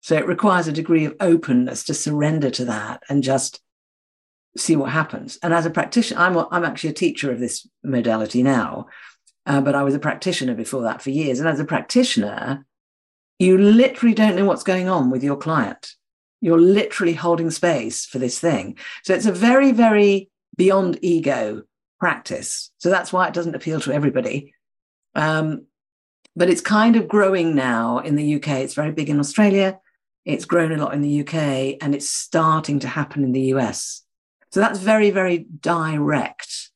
So 0.00 0.16
it 0.16 0.26
requires 0.26 0.66
a 0.66 0.72
degree 0.72 1.04
of 1.04 1.14
openness 1.20 1.84
to 1.84 1.94
surrender 1.94 2.50
to 2.50 2.64
that 2.64 3.02
and 3.08 3.22
just 3.22 3.60
see 4.56 4.76
what 4.76 4.90
happens. 4.90 5.38
And 5.42 5.54
as 5.54 5.64
a 5.64 5.70
practitioner, 5.70 6.20
I'm, 6.20 6.36
I'm 6.50 6.64
actually 6.64 6.90
a 6.90 6.94
teacher 6.94 7.30
of 7.30 7.38
this 7.38 7.66
modality 7.84 8.42
now, 8.42 8.86
uh, 9.46 9.60
but 9.60 9.74
I 9.74 9.82
was 9.82 9.94
a 9.94 10.00
practitioner 10.00 10.54
before 10.54 10.82
that 10.82 11.02
for 11.02 11.10
years. 11.10 11.38
And 11.38 11.48
as 11.48 11.60
a 11.60 11.64
practitioner, 11.64 12.66
you 13.38 13.58
literally 13.58 14.14
don't 14.14 14.36
know 14.36 14.44
what's 14.44 14.64
going 14.64 14.88
on 14.88 15.10
with 15.10 15.22
your 15.22 15.36
client. 15.36 15.92
You're 16.40 16.60
literally 16.60 17.14
holding 17.14 17.50
space 17.50 18.04
for 18.04 18.18
this 18.18 18.38
thing. 18.38 18.76
So 19.04 19.14
it's 19.14 19.26
a 19.26 19.32
very, 19.32 19.72
very 19.72 20.30
beyond 20.56 20.98
ego 21.02 21.62
practice. 22.00 22.72
So 22.78 22.90
that's 22.90 23.12
why 23.12 23.28
it 23.28 23.34
doesn't 23.34 23.54
appeal 23.54 23.80
to 23.80 23.92
everybody. 23.92 24.52
Um, 25.14 25.66
but 26.34 26.48
it's 26.48 26.60
kind 26.60 26.96
of 26.96 27.08
growing 27.08 27.54
now 27.54 27.98
in 27.98 28.16
the 28.16 28.36
UK. 28.36 28.48
It's 28.48 28.74
very 28.74 28.92
big 28.92 29.10
in 29.10 29.20
Australia. 29.20 29.78
It's 30.24 30.44
grown 30.44 30.72
a 30.72 30.76
lot 30.76 30.94
in 30.94 31.02
the 31.02 31.20
UK 31.20 31.76
and 31.80 31.94
it's 31.94 32.08
starting 32.08 32.78
to 32.80 32.88
happen 32.88 33.24
in 33.24 33.32
the 33.32 33.52
US. 33.54 34.02
So 34.50 34.60
that's 34.60 34.78
very, 34.78 35.10
very 35.10 35.46
direct. 35.60 36.70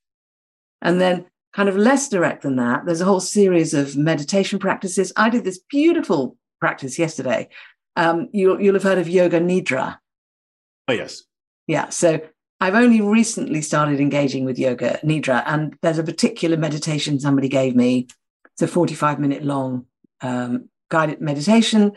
And 0.83 1.00
then, 1.00 1.26
kind 1.52 1.69
of 1.71 1.76
less 1.76 2.11
direct 2.11 2.43
than 2.43 2.57
that, 2.57 2.85
there's 2.85 3.00
a 3.00 3.07
whole 3.07 3.21
series 3.21 3.73
of 3.73 3.97
meditation 3.97 4.59
practices. 4.59 5.11
I 5.16 5.31
did 5.31 5.45
this 5.45 5.59
beautiful 5.71 6.37
practice 6.61 6.99
yesterday. 6.99 7.49
Um, 7.97 8.28
you'll, 8.33 8.61
you'll 8.61 8.75
have 8.75 8.83
heard 8.83 8.99
of 8.99 9.09
Yoga 9.09 9.40
Nidra. 9.40 9.97
Oh, 10.87 10.93
yes. 10.93 11.23
Yeah. 11.66 11.88
So 11.88 12.21
I've 12.61 12.75
only 12.75 13.00
recently 13.00 13.62
started 13.62 14.00
engaging 14.00 14.45
with 14.45 14.59
Yoga 14.59 14.99
Nidra, 15.02 15.43
and 15.47 15.76
there's 15.81 15.99
a 15.99 16.05
particular 16.05 16.59
meditation 16.59 17.19
somebody 17.19 17.49
gave 17.49 17.75
me. 17.75 18.09
It's 18.56 18.62
a 18.62 18.68
45 18.68 19.18
minute 19.18 19.44
long 19.44 19.84
um, 20.22 20.70
guided 20.88 21.20
meditation, 21.20 21.92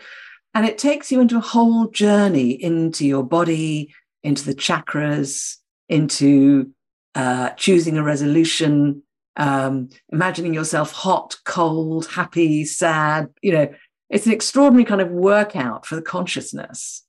and 0.53 0.65
it 0.65 0.77
takes 0.77 1.09
you 1.09 1.21
into 1.21 1.37
a 1.37 1.41
whole 1.41 1.87
journey 1.87 2.51
into 2.51 3.05
your 3.05 3.23
body, 3.23 3.93
into 4.23 4.43
the 4.43 4.53
chakras, 4.53 5.55
into 5.87 6.71
uh, 7.15 7.51
choosing 7.51 7.97
a 7.97 8.03
resolution, 8.03 9.03
um, 9.37 9.89
imagining 10.09 10.53
yourself 10.53 10.91
hot, 10.91 11.37
cold, 11.45 12.07
happy, 12.07 12.65
sad. 12.65 13.29
You 13.41 13.53
know, 13.53 13.73
it's 14.09 14.25
an 14.25 14.33
extraordinary 14.33 14.83
kind 14.83 14.99
of 14.99 15.09
workout 15.11 15.85
for 15.85 15.95
the 15.95 16.01
consciousness. 16.01 17.05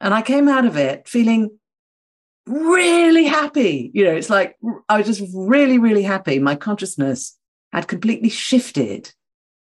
And 0.00 0.14
I 0.14 0.22
came 0.22 0.48
out 0.48 0.64
of 0.64 0.76
it 0.76 1.08
feeling 1.08 1.58
really 2.46 3.24
happy. 3.24 3.90
You 3.94 4.04
know, 4.04 4.14
it's 4.14 4.30
like 4.30 4.56
I 4.88 4.98
was 4.98 5.06
just 5.06 5.28
really, 5.34 5.78
really 5.78 6.04
happy. 6.04 6.38
My 6.38 6.54
consciousness 6.54 7.35
had 7.76 7.88
completely 7.88 8.30
shifted 8.30 9.12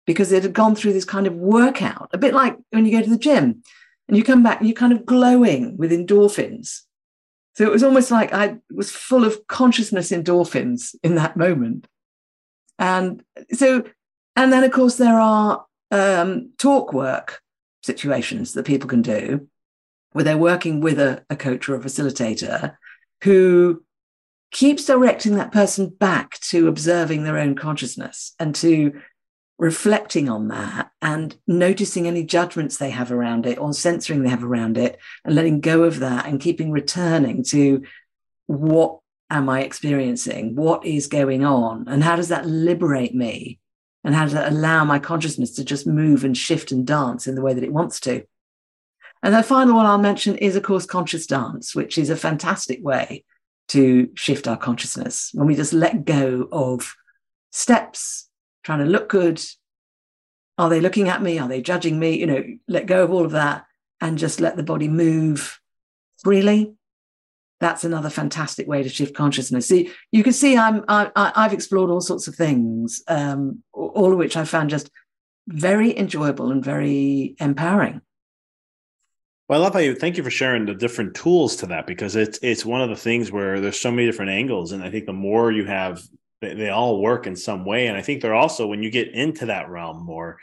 because 0.05 0.31
it 0.31 0.43
had 0.43 0.53
gone 0.53 0.75
through 0.75 0.93
this 0.93 1.05
kind 1.05 1.25
of 1.25 1.33
workout, 1.33 2.09
a 2.13 2.17
bit 2.19 2.35
like 2.35 2.55
when 2.69 2.85
you 2.85 2.91
go 2.91 3.03
to 3.03 3.09
the 3.09 3.17
gym 3.17 3.63
and 4.07 4.15
you 4.15 4.23
come 4.23 4.43
back 4.43 4.59
and 4.59 4.69
you're 4.69 4.75
kind 4.75 4.93
of 4.93 5.05
glowing 5.05 5.75
with 5.75 5.91
endorphins. 5.91 6.81
So 7.55 7.65
it 7.65 7.71
was 7.71 7.83
almost 7.83 8.11
like 8.11 8.31
I 8.31 8.57
was 8.71 8.91
full 8.91 9.25
of 9.25 9.47
consciousness 9.47 10.11
endorphins 10.11 10.93
in 11.03 11.15
that 11.15 11.35
moment. 11.35 11.87
And 12.77 13.23
so, 13.51 13.83
and 14.35 14.53
then 14.53 14.63
of 14.63 14.71
course, 14.71 14.97
there 14.97 15.19
are 15.19 15.65
um, 15.89 16.51
talk 16.59 16.93
work 16.93 17.41
situations 17.81 18.53
that 18.53 18.65
people 18.65 18.87
can 18.87 19.01
do 19.01 19.47
where 20.11 20.23
they're 20.23 20.37
working 20.37 20.79
with 20.79 20.99
a, 20.99 21.25
a 21.29 21.35
coach 21.35 21.67
or 21.67 21.75
a 21.75 21.79
facilitator 21.79 22.75
who 23.23 23.83
keeps 24.55 24.85
directing 24.85 25.35
that 25.35 25.51
person 25.51 25.89
back 25.89 26.39
to 26.39 26.69
observing 26.69 27.25
their 27.25 27.37
own 27.37 27.55
consciousness 27.55 28.33
and 28.39 28.55
to 28.55 29.01
reflecting 29.57 30.29
on 30.29 30.47
that 30.47 30.91
and 31.01 31.35
noticing 31.45 32.07
any 32.07 32.23
judgments 32.23 32.77
they 32.77 32.89
have 32.89 33.11
around 33.11 33.45
it 33.45 33.57
or 33.57 33.73
censoring 33.73 34.23
they 34.23 34.29
have 34.29 34.45
around 34.45 34.77
it 34.77 34.97
and 35.25 35.35
letting 35.35 35.59
go 35.59 35.83
of 35.83 35.99
that 35.99 36.25
and 36.25 36.39
keeping 36.39 36.71
returning 36.71 37.43
to 37.43 37.83
what 38.47 38.99
am 39.29 39.49
I 39.49 39.61
experiencing? 39.61 40.55
What 40.55 40.85
is 40.85 41.07
going 41.07 41.43
on? 41.43 41.89
And 41.89 42.01
how 42.01 42.15
does 42.15 42.29
that 42.29 42.45
liberate 42.45 43.13
me? 43.13 43.59
And 44.05 44.15
how 44.15 44.23
does 44.23 44.33
that 44.33 44.53
allow 44.53 44.85
my 44.85 44.99
consciousness 44.99 45.51
to 45.55 45.65
just 45.65 45.85
move 45.85 46.23
and 46.23 46.37
shift 46.37 46.71
and 46.71 46.87
dance 46.87 47.27
in 47.27 47.35
the 47.35 47.41
way 47.41 47.53
that 47.53 47.63
it 47.65 47.73
wants 47.73 47.99
to? 48.01 48.23
And 49.21 49.35
the 49.35 49.43
final 49.43 49.75
one 49.75 49.85
I'll 49.85 49.97
mention 49.97 50.37
is, 50.37 50.55
of 50.55 50.63
course, 50.63 50.85
conscious 50.85 51.27
dance, 51.27 51.75
which 51.75 51.97
is 51.97 52.09
a 52.09 52.15
fantastic 52.15 52.81
way 52.81 53.25
to 53.69 54.09
shift 54.15 54.47
our 54.47 54.57
consciousness 54.57 55.31
when 55.33 55.47
we 55.47 55.55
just 55.55 55.73
let 55.73 56.05
go 56.05 56.47
of 56.51 56.93
steps, 57.51 58.29
trying 58.63 58.79
to 58.79 58.85
look 58.85 59.09
good. 59.09 59.41
Are 60.57 60.69
they 60.69 60.79
looking 60.79 61.09
at 61.09 61.21
me? 61.21 61.39
Are 61.39 61.47
they 61.47 61.61
judging 61.61 61.99
me? 61.99 62.19
You 62.19 62.27
know, 62.27 62.43
let 62.67 62.85
go 62.85 63.03
of 63.03 63.11
all 63.11 63.25
of 63.25 63.31
that 63.31 63.65
and 64.01 64.17
just 64.17 64.39
let 64.39 64.55
the 64.55 64.63
body 64.63 64.87
move 64.87 65.59
freely. 66.23 66.73
That's 67.59 67.83
another 67.83 68.09
fantastic 68.09 68.67
way 68.67 68.83
to 68.83 68.89
shift 68.89 69.15
consciousness. 69.15 69.67
See, 69.67 69.91
you 70.11 70.23
can 70.23 70.33
see 70.33 70.57
I'm 70.57 70.83
I, 70.87 71.31
have 71.35 71.53
explored 71.53 71.89
all 71.89 72.01
sorts 72.01 72.27
of 72.27 72.35
things, 72.35 73.01
um, 73.07 73.63
all 73.71 74.11
of 74.11 74.17
which 74.17 74.35
I 74.35 74.43
found 74.43 74.69
just 74.69 74.89
very 75.47 75.97
enjoyable 75.97 76.51
and 76.51 76.63
very 76.63 77.35
empowering. 77.39 78.01
Well, 79.47 79.59
I 79.59 79.63
love 79.63 79.73
how 79.73 79.79
you 79.79 79.95
thank 79.95 80.17
you 80.17 80.23
for 80.23 80.31
sharing 80.31 80.65
the 80.65 80.73
different 80.73 81.15
tools 81.15 81.55
to 81.57 81.67
that 81.67 81.85
because 81.85 82.15
it's 82.15 82.39
it's 82.41 82.65
one 82.65 82.81
of 82.81 82.89
the 82.89 82.95
things 82.95 83.31
where 83.31 83.59
there's 83.59 83.79
so 83.79 83.91
many 83.91 84.07
different 84.07 84.31
angles, 84.31 84.71
and 84.71 84.83
I 84.83 84.89
think 84.89 85.05
the 85.05 85.13
more 85.13 85.51
you 85.51 85.65
have 85.65 86.01
they, 86.41 86.53
they 86.53 86.69
all 86.69 87.01
work 87.01 87.27
in 87.27 87.35
some 87.35 87.65
way. 87.65 87.87
And 87.87 87.97
I 87.97 88.01
think 88.01 88.21
they're 88.21 88.33
also, 88.35 88.67
when 88.67 88.83
you 88.83 88.89
get 88.89 89.09
into 89.09 89.47
that 89.47 89.69
realm 89.69 90.03
more, 90.03 90.39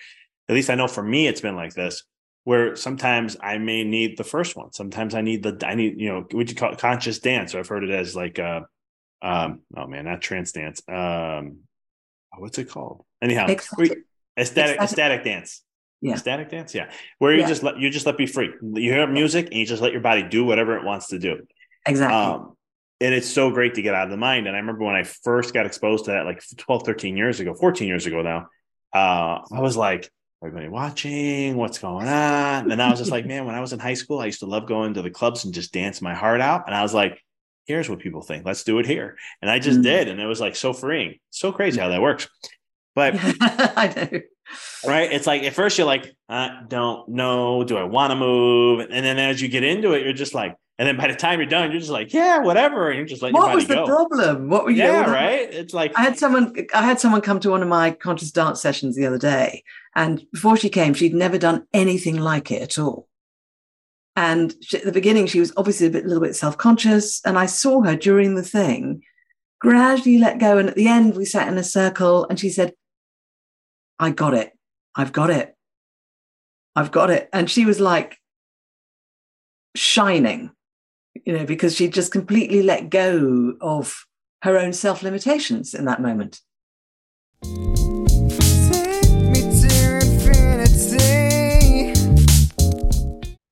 at 0.48 0.54
least 0.54 0.70
I 0.70 0.74
know 0.74 0.88
for 0.88 1.02
me, 1.02 1.26
it's 1.26 1.40
been 1.40 1.56
like 1.56 1.74
this, 1.74 2.04
where 2.44 2.76
sometimes 2.76 3.36
I 3.40 3.58
may 3.58 3.84
need 3.84 4.16
the 4.16 4.24
first 4.24 4.56
one. 4.56 4.72
Sometimes 4.72 5.14
I 5.14 5.20
need 5.20 5.42
the, 5.42 5.58
I 5.66 5.74
need, 5.74 6.00
you 6.00 6.08
know, 6.08 6.26
what 6.30 6.48
you 6.48 6.54
call 6.54 6.72
it 6.72 6.78
conscious 6.78 7.18
dance, 7.18 7.54
or 7.54 7.60
I've 7.60 7.68
heard 7.68 7.84
it 7.84 7.90
as 7.90 8.16
like, 8.16 8.38
uh, 8.38 8.62
um, 9.22 9.60
oh 9.76 9.86
man, 9.86 10.04
not 10.04 10.20
trance 10.20 10.52
dance. 10.52 10.82
Um, 10.88 11.58
what's 12.36 12.58
it 12.58 12.68
called? 12.68 13.04
Anyhow, 13.20 13.46
ecstatic, 13.48 13.98
ecstatic, 14.36 14.80
ecstatic 14.80 15.24
dance. 15.24 15.62
Yeah. 16.02 16.12
Ecstatic 16.14 16.50
dance, 16.50 16.74
yeah. 16.74 16.90
Where 17.18 17.32
you 17.32 17.40
Yeah. 17.40 17.48
just 17.48 17.62
let 17.62 17.78
you 17.78 17.88
just 17.88 18.04
let 18.06 18.16
be 18.18 18.26
free. 18.26 18.50
You 18.60 18.92
hear 18.92 19.06
music 19.06 19.46
and 19.46 19.54
you 19.54 19.64
just 19.64 19.80
let 19.80 19.92
your 19.92 20.00
body 20.02 20.22
do 20.24 20.44
whatever 20.44 20.76
it 20.76 20.84
wants 20.84 21.06
to 21.08 21.18
do. 21.18 21.46
Exactly. 21.86 22.14
Um, 22.16 22.56
and 23.00 23.14
it's 23.14 23.28
so 23.28 23.50
great 23.50 23.74
to 23.74 23.82
get 23.82 23.94
out 23.94 24.04
of 24.04 24.10
the 24.10 24.16
mind. 24.16 24.46
And 24.46 24.54
I 24.56 24.58
remember 24.60 24.84
when 24.84 24.94
I 24.96 25.04
first 25.04 25.54
got 25.54 25.64
exposed 25.64 26.04
to 26.06 26.10
that, 26.12 26.24
like 26.26 26.42
12, 26.56 26.82
13 26.84 27.16
years 27.16 27.40
ago, 27.40 27.54
14 27.54 27.86
years 27.88 28.06
ago 28.06 28.20
now, 28.22 28.48
uh, 28.92 29.40
I 29.52 29.60
was 29.60 29.76
like, 29.76 30.10
everybody 30.44 30.68
watching, 30.68 31.56
what's 31.56 31.78
going 31.78 32.08
on? 32.08 32.70
And 32.72 32.82
I 32.82 32.90
was 32.90 32.98
just 32.98 33.10
like, 33.12 33.24
man, 33.32 33.46
when 33.46 33.54
I 33.54 33.60
was 33.60 33.72
in 33.72 33.78
high 33.78 33.94
school, 33.94 34.18
I 34.18 34.26
used 34.26 34.40
to 34.40 34.46
love 34.46 34.66
going 34.66 34.94
to 34.94 35.02
the 35.02 35.10
clubs 35.10 35.44
and 35.44 35.54
just 35.54 35.72
dance 35.72 36.02
my 36.02 36.14
heart 36.14 36.40
out. 36.40 36.64
And 36.66 36.74
I 36.74 36.82
was 36.82 36.92
like, 36.94 37.20
here's 37.66 37.88
what 37.88 38.00
people 38.00 38.22
think. 38.22 38.44
Let's 38.44 38.64
do 38.64 38.80
it 38.80 38.86
here. 38.86 39.16
And 39.40 39.48
I 39.50 39.60
just 39.60 39.78
Mm. 39.80 39.84
did. 39.84 40.08
And 40.08 40.20
it 40.20 40.26
was 40.26 40.40
like 40.40 40.56
so 40.56 40.72
freeing. 40.72 41.18
So 41.30 41.52
crazy 41.52 41.78
how 41.80 41.88
that 41.90 42.02
works. 42.02 42.28
But 42.96 43.14
I 43.40 44.08
know. 44.12 44.20
Right? 44.86 45.10
It's 45.12 45.26
like 45.26 45.42
at 45.42 45.54
first 45.54 45.78
you're 45.78 45.86
like, 45.86 46.14
I 46.28 46.62
don't 46.68 47.08
know, 47.08 47.64
do 47.64 47.76
I 47.76 47.84
want 47.84 48.10
to 48.10 48.16
move? 48.16 48.80
And 48.80 49.04
then 49.04 49.18
as 49.18 49.40
you 49.40 49.48
get 49.48 49.64
into 49.64 49.92
it, 49.92 50.04
you're 50.04 50.12
just 50.12 50.34
like, 50.34 50.56
and 50.78 50.88
then 50.88 50.96
by 50.96 51.06
the 51.06 51.14
time 51.14 51.38
you're 51.38 51.48
done, 51.48 51.70
you're 51.70 51.78
just 51.78 51.92
like, 51.92 52.12
yeah, 52.12 52.38
whatever, 52.38 52.88
and 52.88 52.96
you're 52.96 53.06
just 53.06 53.22
letting 53.22 53.36
What 53.38 53.54
was 53.54 53.66
the 53.68 53.74
go. 53.74 53.86
problem? 53.86 54.48
What 54.48 54.64
were 54.64 54.70
you? 54.70 54.78
Yeah, 54.78 55.10
right. 55.10 55.52
It's 55.52 55.74
like 55.74 55.92
I 55.96 56.02
had 56.02 56.18
someone. 56.18 56.56
I 56.74 56.82
had 56.82 56.98
someone 56.98 57.20
come 57.20 57.38
to 57.40 57.50
one 57.50 57.62
of 57.62 57.68
my 57.68 57.92
conscious 57.92 58.32
dance 58.32 58.60
sessions 58.60 58.96
the 58.96 59.06
other 59.06 59.18
day, 59.18 59.62
and 59.94 60.24
before 60.32 60.56
she 60.56 60.70
came, 60.70 60.94
she'd 60.94 61.14
never 61.14 61.38
done 61.38 61.66
anything 61.72 62.16
like 62.16 62.50
it 62.50 62.62
at 62.62 62.78
all. 62.78 63.06
And 64.16 64.54
she, 64.62 64.78
at 64.78 64.84
the 64.84 64.92
beginning, 64.92 65.26
she 65.26 65.40
was 65.40 65.52
obviously 65.56 65.86
a 65.86 65.90
bit, 65.90 66.04
little 66.06 66.22
bit 66.22 66.34
self-conscious, 66.34 67.20
and 67.24 67.38
I 67.38 67.46
saw 67.46 67.82
her 67.82 67.94
during 67.94 68.34
the 68.34 68.42
thing 68.42 69.02
gradually 69.60 70.18
let 70.18 70.40
go. 70.40 70.58
And 70.58 70.68
at 70.68 70.74
the 70.74 70.88
end, 70.88 71.16
we 71.16 71.24
sat 71.26 71.48
in 71.48 71.58
a 71.58 71.62
circle, 71.62 72.26
and 72.28 72.40
she 72.40 72.48
said, 72.48 72.72
"I 74.02 74.10
got 74.10 74.34
it. 74.34 74.52
I've 74.96 75.12
got 75.12 75.30
it. 75.30 75.54
I've 76.74 76.90
got 76.90 77.08
it." 77.10 77.28
And 77.32 77.48
she 77.48 77.64
was 77.64 77.78
like 77.78 78.18
shining, 79.76 80.50
you 81.24 81.32
know, 81.32 81.46
because 81.46 81.76
she 81.76 81.86
just 81.88 82.10
completely 82.10 82.64
let 82.64 82.90
go 82.90 83.54
of 83.60 84.04
her 84.42 84.58
own 84.58 84.72
self 84.72 85.04
limitations 85.04 85.72
in 85.72 85.84
that 85.84 86.02
moment. 86.02 86.40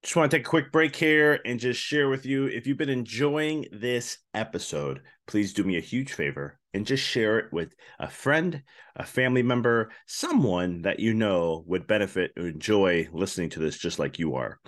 Just 0.02 0.16
want 0.16 0.28
to 0.32 0.36
take 0.36 0.46
a 0.46 0.50
quick 0.50 0.72
break 0.72 0.96
here 0.96 1.38
and 1.44 1.60
just 1.60 1.80
share 1.80 2.08
with 2.08 2.26
you 2.26 2.46
if 2.46 2.66
you've 2.66 2.76
been 2.76 2.88
enjoying 2.88 3.66
this 3.70 4.18
episode, 4.34 5.02
please 5.28 5.54
do 5.54 5.62
me 5.62 5.76
a 5.76 5.80
huge 5.80 6.12
favor 6.12 6.59
and 6.74 6.86
just 6.86 7.02
share 7.02 7.38
it 7.38 7.52
with 7.52 7.74
a 7.98 8.08
friend, 8.08 8.62
a 8.96 9.04
family 9.04 9.42
member, 9.42 9.90
someone 10.06 10.82
that 10.82 11.00
you 11.00 11.14
know 11.14 11.64
would 11.66 11.86
benefit 11.86 12.32
or 12.36 12.48
enjoy 12.48 13.08
listening 13.12 13.50
to 13.50 13.60
this 13.60 13.78
just 13.78 13.98
like 13.98 14.18
you 14.18 14.34
are. 14.36 14.58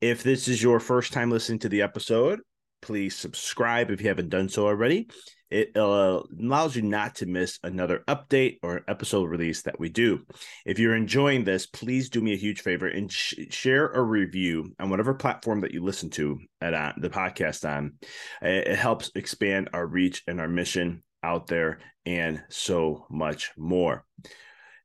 If 0.00 0.22
this 0.22 0.48
is 0.48 0.62
your 0.62 0.80
first 0.80 1.12
time 1.12 1.30
listening 1.30 1.58
to 1.60 1.68
the 1.68 1.82
episode, 1.82 2.40
please 2.82 3.16
subscribe 3.16 3.90
if 3.90 4.00
you 4.00 4.08
haven't 4.08 4.30
done 4.30 4.48
so 4.48 4.66
already. 4.66 5.08
It 5.50 5.76
uh, 5.76 6.22
allows 6.40 6.76
you 6.76 6.82
not 6.82 7.16
to 7.16 7.26
miss 7.26 7.58
another 7.64 8.04
update 8.06 8.58
or 8.62 8.82
episode 8.86 9.28
release 9.28 9.62
that 9.62 9.80
we 9.80 9.88
do. 9.88 10.20
If 10.64 10.78
you're 10.78 10.94
enjoying 10.94 11.42
this, 11.42 11.66
please 11.66 12.08
do 12.08 12.20
me 12.20 12.34
a 12.34 12.36
huge 12.36 12.60
favor 12.60 12.86
and 12.86 13.10
sh- 13.10 13.34
share 13.50 13.88
a 13.88 14.00
review 14.00 14.72
on 14.78 14.90
whatever 14.90 15.12
platform 15.12 15.62
that 15.62 15.72
you 15.72 15.82
listen 15.82 16.08
to 16.10 16.38
at 16.60 16.72
uh, 16.72 16.92
the 16.98 17.10
podcast 17.10 17.68
on. 17.68 17.94
It, 18.40 18.68
it 18.68 18.78
helps 18.78 19.10
expand 19.16 19.70
our 19.72 19.84
reach 19.84 20.22
and 20.28 20.40
our 20.40 20.48
mission 20.48 21.02
out 21.22 21.46
there 21.46 21.78
and 22.06 22.42
so 22.48 23.06
much 23.10 23.50
more. 23.56 24.04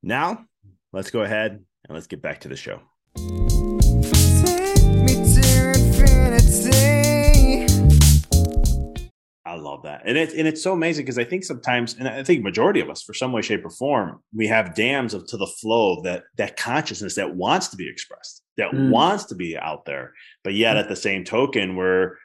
Now, 0.03 0.45
let's 0.93 1.11
go 1.11 1.21
ahead 1.21 1.51
and 1.51 1.95
let's 1.95 2.07
get 2.07 2.21
back 2.21 2.41
to 2.41 2.47
the 2.47 2.55
show. 2.55 2.81
I 9.47 9.57
love 9.57 9.83
that, 9.83 10.01
and 10.05 10.17
it's 10.17 10.33
and 10.33 10.47
it's 10.47 10.61
so 10.61 10.73
amazing 10.73 11.05
because 11.05 11.19
I 11.19 11.23
think 11.23 11.43
sometimes, 11.43 11.95
and 11.97 12.07
I 12.07 12.23
think 12.23 12.43
majority 12.43 12.79
of 12.81 12.89
us, 12.89 13.03
for 13.03 13.13
some 13.13 13.31
way, 13.31 13.41
shape, 13.41 13.63
or 13.63 13.69
form, 13.69 14.21
we 14.35 14.47
have 14.47 14.75
dams 14.75 15.13
of 15.13 15.27
to 15.27 15.37
the 15.37 15.47
flow 15.47 16.01
that 16.01 16.23
that 16.37 16.57
consciousness 16.57 17.15
that 17.15 17.35
wants 17.35 17.69
to 17.69 17.77
be 17.77 17.87
expressed, 17.89 18.43
that 18.57 18.71
Mm. 18.71 18.89
wants 18.89 19.25
to 19.25 19.35
be 19.35 19.55
out 19.57 19.85
there, 19.85 20.13
but 20.43 20.55
yet 20.55 20.77
at 20.77 20.89
the 20.89 20.95
same 20.95 21.23
token, 21.23 21.75
we're 21.75 22.17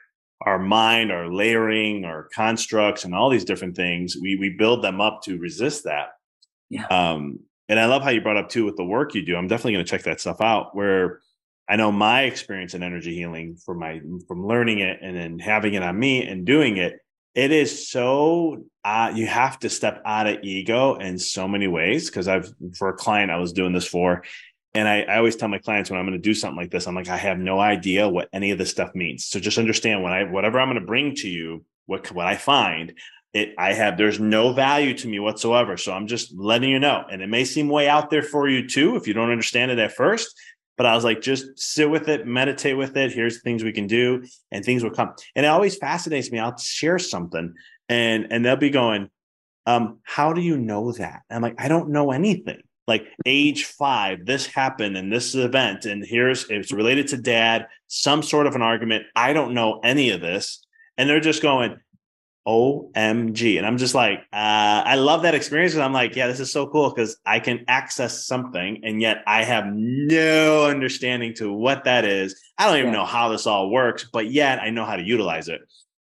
our 0.45 0.59
mind, 0.59 1.11
our 1.11 1.31
layering, 1.31 2.05
our 2.05 2.27
constructs, 2.33 3.05
and 3.05 3.13
all 3.13 3.29
these 3.29 3.45
different 3.45 3.75
things, 3.75 4.15
we 4.19 4.35
we 4.35 4.49
build 4.49 4.83
them 4.83 5.01
up 5.01 5.21
to 5.23 5.37
resist 5.37 5.83
that. 5.85 6.09
Yeah. 6.69 6.85
Um, 6.87 7.39
and 7.69 7.79
I 7.79 7.85
love 7.85 8.01
how 8.01 8.09
you 8.09 8.21
brought 8.21 8.37
up 8.37 8.49
too 8.49 8.65
with 8.65 8.75
the 8.75 8.83
work 8.83 9.15
you 9.15 9.25
do. 9.25 9.35
I'm 9.35 9.47
definitely 9.47 9.73
going 9.73 9.85
to 9.85 9.89
check 9.89 10.03
that 10.03 10.19
stuff 10.19 10.41
out. 10.41 10.75
Where 10.75 11.19
I 11.69 11.77
know 11.77 11.91
my 11.91 12.23
experience 12.23 12.73
in 12.73 12.83
energy 12.83 13.15
healing 13.15 13.55
from 13.55 13.79
my 13.79 14.01
from 14.27 14.45
learning 14.45 14.79
it 14.79 14.99
and 15.01 15.15
then 15.15 15.39
having 15.39 15.73
it 15.73 15.83
on 15.83 15.97
me 15.97 16.27
and 16.27 16.45
doing 16.45 16.77
it. 16.77 16.99
It 17.33 17.51
is 17.51 17.89
so 17.89 18.65
uh, 18.83 19.13
you 19.15 19.25
have 19.25 19.57
to 19.59 19.69
step 19.69 20.01
out 20.05 20.27
of 20.27 20.39
ego 20.43 20.95
in 20.95 21.17
so 21.17 21.47
many 21.47 21.67
ways. 21.67 22.09
Because 22.09 22.27
I've 22.27 22.53
for 22.77 22.89
a 22.89 22.93
client 22.93 23.31
I 23.31 23.37
was 23.37 23.53
doing 23.53 23.71
this 23.71 23.87
for, 23.87 24.23
and 24.73 24.87
I, 24.87 25.01
I 25.01 25.17
always 25.17 25.35
tell 25.35 25.49
my 25.49 25.57
clients 25.57 25.89
when 25.89 25.99
I'm 25.99 26.05
going 26.05 26.17
to 26.17 26.21
do 26.21 26.33
something 26.33 26.57
like 26.57 26.71
this, 26.71 26.87
I'm 26.87 26.95
like, 26.95 27.09
I 27.09 27.17
have 27.17 27.37
no 27.37 27.59
idea 27.59 28.07
what 28.07 28.29
any 28.31 28.51
of 28.51 28.57
this 28.57 28.71
stuff 28.71 28.95
means. 28.95 29.25
So 29.25 29.39
just 29.39 29.57
understand 29.57 30.01
when 30.01 30.13
I 30.13 30.23
whatever 30.23 30.59
I'm 30.59 30.69
going 30.69 30.79
to 30.79 30.85
bring 30.85 31.15
to 31.15 31.29
you, 31.29 31.65
what 31.87 32.09
what 32.11 32.25
I 32.25 32.35
find, 32.35 32.93
it 33.33 33.53
I 33.57 33.73
have 33.73 33.97
there's 33.97 34.19
no 34.19 34.53
value 34.53 34.93
to 34.97 35.07
me 35.07 35.19
whatsoever. 35.19 35.75
So 35.75 35.91
I'm 35.91 36.07
just 36.07 36.33
letting 36.37 36.69
you 36.69 36.79
know. 36.79 37.03
And 37.11 37.21
it 37.21 37.27
may 37.27 37.43
seem 37.43 37.67
way 37.67 37.89
out 37.89 38.09
there 38.09 38.23
for 38.23 38.47
you 38.47 38.67
too 38.67 38.95
if 38.95 39.07
you 39.07 39.13
don't 39.13 39.31
understand 39.31 39.71
it 39.71 39.79
at 39.79 39.91
first. 39.91 40.33
But 40.77 40.85
I 40.85 40.95
was 40.95 41.03
like, 41.03 41.21
just 41.21 41.59
sit 41.59 41.89
with 41.89 42.07
it, 42.07 42.25
meditate 42.25 42.77
with 42.77 42.95
it. 42.95 43.11
Here's 43.11 43.35
the 43.35 43.41
things 43.41 43.63
we 43.63 43.73
can 43.73 43.87
do, 43.87 44.23
and 44.51 44.63
things 44.63 44.83
will 44.83 44.89
come. 44.89 45.13
And 45.35 45.45
it 45.45 45.49
always 45.49 45.75
fascinates 45.75 46.31
me. 46.31 46.39
I'll 46.39 46.57
share 46.57 46.97
something, 46.97 47.53
and 47.89 48.27
and 48.31 48.43
they'll 48.43 48.55
be 48.55 48.69
going, 48.69 49.09
um, 49.65 49.99
"How 50.03 50.31
do 50.31 50.41
you 50.41 50.57
know 50.57 50.93
that?" 50.93 51.21
And 51.29 51.35
I'm 51.35 51.41
like, 51.41 51.61
"I 51.61 51.67
don't 51.67 51.89
know 51.89 52.11
anything." 52.11 52.61
Like 52.91 53.07
age 53.25 53.63
five, 53.63 54.25
this 54.25 54.45
happened 54.45 54.97
and 54.97 55.09
this 55.09 55.33
event, 55.33 55.85
and 55.85 56.03
here's 56.05 56.49
it's 56.49 56.73
related 56.73 57.07
to 57.07 57.17
dad. 57.17 57.67
Some 57.87 58.21
sort 58.21 58.47
of 58.47 58.55
an 58.55 58.61
argument. 58.61 59.05
I 59.15 59.31
don't 59.31 59.53
know 59.53 59.79
any 59.81 60.09
of 60.09 60.19
this, 60.19 60.65
and 60.97 61.09
they're 61.09 61.21
just 61.21 61.41
going, 61.41 61.77
OMG. 62.45 63.57
And 63.57 63.65
I'm 63.65 63.77
just 63.77 63.95
like, 63.95 64.19
uh, 64.33 64.83
I 64.83 64.95
love 64.95 65.21
that 65.21 65.35
experience. 65.35 65.73
And 65.73 65.83
I'm 65.83 65.93
like, 65.93 66.17
yeah, 66.17 66.27
this 66.27 66.41
is 66.41 66.51
so 66.51 66.67
cool 66.67 66.89
because 66.89 67.15
I 67.25 67.39
can 67.39 67.63
access 67.69 68.25
something 68.25 68.81
and 68.83 68.99
yet 68.99 69.23
I 69.27 69.43
have 69.43 69.65
no 69.71 70.65
understanding 70.65 71.33
to 71.35 71.53
what 71.53 71.83
that 71.85 72.03
is. 72.03 72.35
I 72.57 72.67
don't 72.67 72.77
even 72.77 72.87
Yeah. 72.91 72.99
know 72.99 73.05
how 73.05 73.29
this 73.29 73.45
all 73.45 73.69
works, 73.69 74.09
but 74.11 74.31
yet 74.31 74.59
I 74.59 74.69
know 74.69 74.85
how 74.85 74.95
to 74.95 75.03
utilize 75.03 75.47
it. 75.47 75.61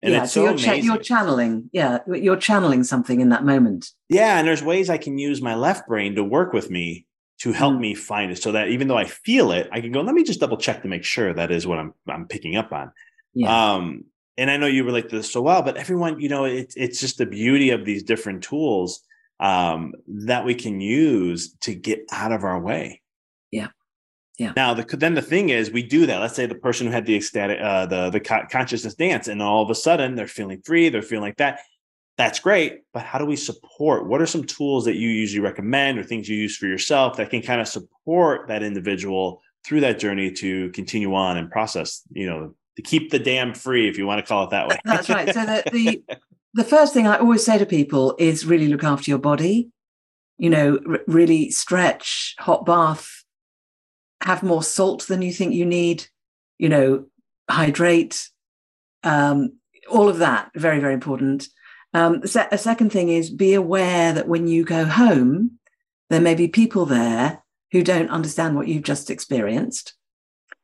And 0.07 0.15
yeah, 0.15 0.25
so 0.25 0.27
so 0.27 0.43
you're, 0.45 0.59
cha- 0.59 0.73
you're 0.75 0.99
channeling. 0.99 1.69
Yeah, 1.73 1.99
you're 2.07 2.37
channeling 2.37 2.85
something 2.85 3.21
in 3.21 3.29
that 3.31 3.45
moment. 3.45 3.91
yeah. 4.09 4.39
And 4.39 4.47
there's 4.49 4.63
ways 4.63 4.89
I 4.89 4.99
can 4.99 5.19
use 5.19 5.43
my 5.43 5.55
left 5.55 5.87
brain 5.89 6.15
to 6.15 6.25
work 6.25 6.53
with 6.53 6.71
me 6.71 7.07
to 7.41 7.53
help 7.53 7.75
Mm. 7.75 7.81
me 7.81 7.95
find 7.95 8.31
it 8.33 8.37
so 8.43 8.53
that 8.53 8.69
even 8.69 8.89
though 8.89 8.97
I 8.97 9.05
feel 9.05 9.51
it, 9.53 9.69
I 9.73 9.81
can 9.83 9.93
go, 9.93 10.01
let 10.01 10.15
me 10.15 10.23
just 10.23 10.41
double 10.41 10.57
check 10.57 10.83
to 10.83 10.89
make 10.89 11.05
sure 11.05 11.35
that 11.35 11.51
is 11.51 11.67
what 11.67 11.79
I'm, 11.79 11.93
I'm 12.09 12.27
picking 12.27 12.57
up 12.57 12.73
on. 12.73 12.93
Yeah, 13.35 13.75
Um, 13.75 14.05
and 14.39 14.51
I 14.51 14.57
know 14.57 14.67
you 14.67 14.85
relate 14.85 15.09
to 15.11 15.17
this 15.17 15.31
so 15.33 15.43
well, 15.43 15.61
but 15.63 15.77
everyone, 15.77 16.21
you 16.21 16.29
know, 16.31 16.45
it's 16.47 16.75
it's 16.77 17.01
just 17.01 17.19
the 17.19 17.27
beauty 17.27 17.71
of 17.71 17.85
these 17.85 18.03
different 18.03 18.43
tools 18.43 19.01
um, 19.41 19.93
that 20.29 20.45
we 20.47 20.55
can 20.55 20.81
use 20.81 21.55
to 21.63 21.75
get 21.75 22.05
out 22.13 22.33
of 22.33 22.45
our 22.45 22.59
way. 22.61 23.03
Yeah. 23.51 23.69
Yeah. 24.39 24.53
Now, 24.55 24.75
the, 24.75 24.85
then 24.97 25.15
the 25.15 25.23
thing 25.23 25.49
is, 25.49 25.71
we 25.71 25.83
do 25.83 26.07
that. 26.07 26.21
Let's 26.21 26.35
say 26.35 26.47
the 26.47 26.55
person 26.55 26.87
who 26.87 26.93
had 26.93 27.07
the 27.07 27.17
ecstatic, 27.17 27.59
uh, 27.61 27.87
the 27.87 28.11
the 28.11 28.21
consciousness 28.21 28.95
dance, 28.95 29.29
and 29.29 29.41
all 29.41 29.63
of 29.63 29.71
a 29.71 29.75
sudden 29.75 30.15
they're 30.15 30.27
feeling 30.27 30.61
free, 30.63 30.89
they're 30.89 31.03
feeling 31.03 31.23
like 31.23 31.39
that. 31.39 31.61
That's 32.19 32.39
great, 32.39 32.81
but 32.95 33.03
how 33.03 33.19
do 33.19 33.27
we 33.27 33.37
support? 33.37 34.07
What 34.07 34.23
are 34.23 34.27
some 34.27 34.45
tools 34.45 34.87
that 34.87 34.97
you 34.97 35.09
usually 35.09 35.41
recommend, 35.41 35.99
or 35.99 36.03
things 36.03 36.29
you 36.29 36.37
use 36.37 36.57
for 36.57 36.67
yourself 36.67 37.17
that 37.17 37.31
can 37.31 37.43
kind 37.43 37.61
of 37.61 37.69
support 37.69 38.49
that 38.49 38.63
individual 38.63 39.43
through 39.65 39.81
that 39.81 39.99
journey 39.99 40.31
to 40.33 40.71
continue 40.71 41.15
on 41.15 41.39
and 41.39 41.51
process? 41.51 42.03
You 42.11 42.27
know, 42.27 42.55
to 42.77 42.83
keep 42.83 43.11
the 43.11 43.19
dam 43.19 43.55
free, 43.55 43.89
if 43.89 43.97
you 43.97 44.07
want 44.07 44.19
to 44.19 44.27
call 44.27 44.45
it 44.45 44.51
that 44.51 44.69
way. 44.69 44.79
that's 44.85 45.09
right. 45.09 45.33
So 45.33 45.47
the, 45.47 45.63
the 45.73 46.03
the 46.55 46.65
first 46.65 46.93
thing 46.93 47.07
I 47.07 47.17
always 47.17 47.45
say 47.45 47.57
to 47.57 47.67
people 47.67 48.15
is 48.19 48.45
really 48.45 48.69
look 48.69 48.85
after 48.85 49.11
your 49.11 49.19
body. 49.19 49.71
You 50.37 50.51
know, 50.51 50.79
r- 50.87 51.01
really 51.07 51.51
stretch, 51.51 52.35
hot 52.39 52.67
bath, 52.67 53.25
have 54.23 54.43
more 54.43 54.63
salt 54.63 55.07
than 55.07 55.23
you 55.23 55.33
think 55.33 55.55
you 55.55 55.67
need. 55.67 56.07
You 56.59 56.69
know, 56.69 57.07
hydrate. 57.49 58.29
Um, 59.03 59.59
all 59.89 60.09
of 60.09 60.19
that 60.19 60.51
very 60.55 60.81
very 60.81 60.95
important. 60.95 61.49
Um, 61.95 62.27
se- 62.27 62.49
a 62.51 62.59
second 62.59 62.91
thing 62.91 63.09
is 63.09 63.31
be 63.31 63.55
aware 63.55 64.13
that 64.13 64.29
when 64.29 64.49
you 64.49 64.65
go 64.65 64.85
home, 64.85 65.59
there 66.11 66.21
may 66.21 66.35
be 66.35 66.49
people 66.49 66.87
there 66.87 67.43
who 67.73 67.83
don't 67.83 68.11
understand 68.11 68.57
what 68.57 68.69
you've 68.69 68.83
just 68.83 69.11
experienced. 69.11 69.95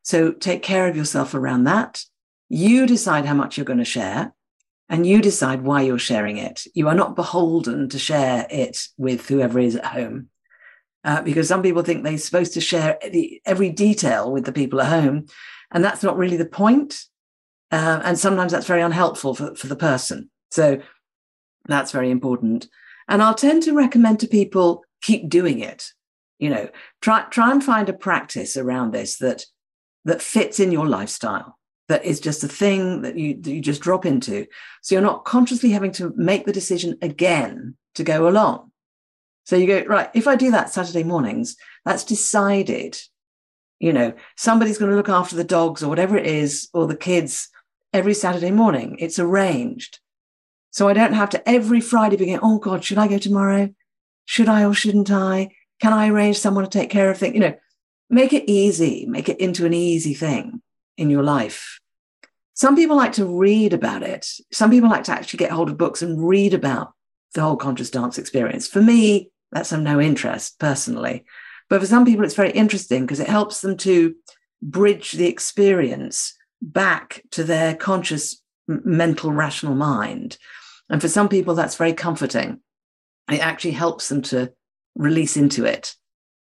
So 0.02 0.32
take 0.32 0.62
care 0.62 0.88
of 0.88 0.96
yourself 0.96 1.34
around 1.34 1.64
that. 1.64 2.04
You 2.48 2.86
decide 2.86 3.24
how 3.24 3.34
much 3.34 3.56
you're 3.56 3.64
going 3.64 3.78
to 3.78 3.84
share 3.84 4.34
and 4.88 5.06
you 5.06 5.22
decide 5.22 5.62
why 5.62 5.82
you're 5.82 5.98
sharing 5.98 6.36
it. 6.36 6.66
You 6.74 6.88
are 6.88 6.94
not 6.94 7.16
beholden 7.16 7.88
to 7.88 7.98
share 7.98 8.46
it 8.50 8.88
with 8.98 9.26
whoever 9.26 9.58
is 9.58 9.76
at 9.76 9.86
home. 9.86 10.28
Uh, 11.04 11.22
because 11.22 11.48
some 11.48 11.62
people 11.62 11.82
think 11.82 12.02
they're 12.02 12.18
supposed 12.18 12.54
to 12.54 12.60
share 12.60 12.98
the, 13.10 13.40
every 13.44 13.70
detail 13.70 14.30
with 14.32 14.44
the 14.44 14.52
people 14.52 14.80
at 14.80 14.88
home, 14.88 15.26
and 15.70 15.84
that's 15.84 16.02
not 16.02 16.16
really 16.16 16.36
the 16.36 16.46
point. 16.46 17.04
Uh, 17.70 18.00
and 18.04 18.18
sometimes 18.18 18.52
that's 18.52 18.66
very 18.66 18.82
unhelpful 18.82 19.34
for, 19.34 19.54
for 19.54 19.66
the 19.66 19.76
person. 19.76 20.30
So 20.50 20.82
that's 21.66 21.90
very 21.90 22.10
important. 22.10 22.68
And 23.08 23.22
I'll 23.22 23.34
tend 23.34 23.62
to 23.62 23.72
recommend 23.74 24.20
to 24.20 24.28
people 24.28 24.84
keep 25.00 25.28
doing 25.28 25.60
it. 25.60 25.86
You 26.38 26.50
know, 26.50 26.68
try 27.00 27.22
try 27.30 27.50
and 27.50 27.62
find 27.62 27.88
a 27.88 27.92
practice 27.92 28.56
around 28.56 28.92
this 28.92 29.18
that 29.18 29.46
that 30.04 30.20
fits 30.20 30.60
in 30.60 30.72
your 30.72 30.86
lifestyle 30.86 31.58
that 31.88 32.04
is 32.04 32.20
just 32.20 32.42
a 32.42 32.48
thing 32.48 33.02
that 33.02 33.16
you 33.16 33.40
that 33.40 33.50
you 33.52 33.60
just 33.60 33.82
drop 33.82 34.06
into 34.06 34.46
so 34.82 34.94
you're 34.94 35.02
not 35.02 35.24
consciously 35.24 35.70
having 35.70 35.92
to 35.92 36.12
make 36.16 36.46
the 36.46 36.52
decision 36.52 36.96
again 37.02 37.76
to 37.94 38.02
go 38.02 38.28
along 38.28 38.71
so 39.44 39.56
you 39.56 39.66
go 39.66 39.82
right 39.86 40.10
if 40.14 40.26
i 40.26 40.36
do 40.36 40.50
that 40.50 40.70
saturday 40.70 41.02
mornings 41.04 41.56
that's 41.84 42.04
decided 42.04 42.98
you 43.82 43.92
know 43.92 44.14
somebody's 44.36 44.78
going 44.78 44.90
to 44.90 44.96
look 44.96 45.08
after 45.08 45.36
the 45.36 45.44
dogs 45.44 45.82
or 45.82 45.88
whatever 45.88 46.16
it 46.16 46.26
is 46.26 46.68
or 46.72 46.86
the 46.86 46.96
kids 46.96 47.48
every 47.92 48.14
saturday 48.14 48.50
morning. 48.50 48.96
It's 48.98 49.18
arranged. 49.18 49.98
So 50.70 50.88
i 50.88 50.94
don't 50.94 51.12
have 51.12 51.30
to 51.30 51.48
every 51.48 51.80
friday 51.80 52.16
be 52.16 52.26
going 52.26 52.38
oh 52.42 52.58
god 52.58 52.84
should 52.84 52.98
i 52.98 53.08
go 53.08 53.18
tomorrow? 53.18 53.74
Should 54.24 54.48
i 54.48 54.64
or 54.64 54.72
shouldn't 54.72 55.10
i? 55.10 55.50
Can 55.80 55.92
i 55.92 56.08
arrange 56.08 56.38
someone 56.38 56.64
to 56.64 56.70
take 56.70 56.90
care 56.90 57.10
of 57.10 57.18
things 57.18 57.34
you 57.34 57.40
know 57.40 57.54
make 58.08 58.32
it 58.32 58.50
easy 58.50 59.04
make 59.06 59.28
it 59.28 59.40
into 59.40 59.66
an 59.66 59.74
easy 59.74 60.14
thing 60.14 60.62
in 60.96 61.10
your 61.10 61.22
life. 61.22 61.80
Some 62.54 62.76
people 62.76 62.96
like 62.96 63.14
to 63.14 63.24
read 63.24 63.72
about 63.72 64.02
it. 64.02 64.26
Some 64.52 64.70
people 64.70 64.90
like 64.90 65.04
to 65.04 65.12
actually 65.12 65.38
get 65.38 65.50
hold 65.50 65.70
of 65.70 65.78
books 65.78 66.02
and 66.02 66.26
read 66.26 66.54
about 66.54 66.92
the 67.34 67.42
whole 67.42 67.56
conscious 67.56 67.90
dance 67.90 68.18
experience. 68.18 68.66
For 68.66 68.82
me, 68.82 69.30
that's 69.50 69.72
of 69.72 69.80
no 69.80 70.00
interest 70.00 70.58
personally. 70.58 71.24
But 71.68 71.80
for 71.80 71.86
some 71.86 72.04
people, 72.04 72.24
it's 72.24 72.34
very 72.34 72.50
interesting 72.50 73.02
because 73.02 73.20
it 73.20 73.28
helps 73.28 73.60
them 73.60 73.76
to 73.78 74.14
bridge 74.60 75.12
the 75.12 75.26
experience 75.26 76.34
back 76.60 77.22
to 77.32 77.44
their 77.44 77.74
conscious 77.74 78.40
mental 78.68 79.32
rational 79.32 79.74
mind. 79.74 80.38
And 80.88 81.00
for 81.00 81.08
some 81.08 81.28
people, 81.28 81.54
that's 81.54 81.76
very 81.76 81.92
comforting. 81.92 82.60
It 83.30 83.40
actually 83.40 83.72
helps 83.72 84.08
them 84.08 84.22
to 84.22 84.52
release 84.94 85.36
into 85.36 85.64
it. 85.64 85.94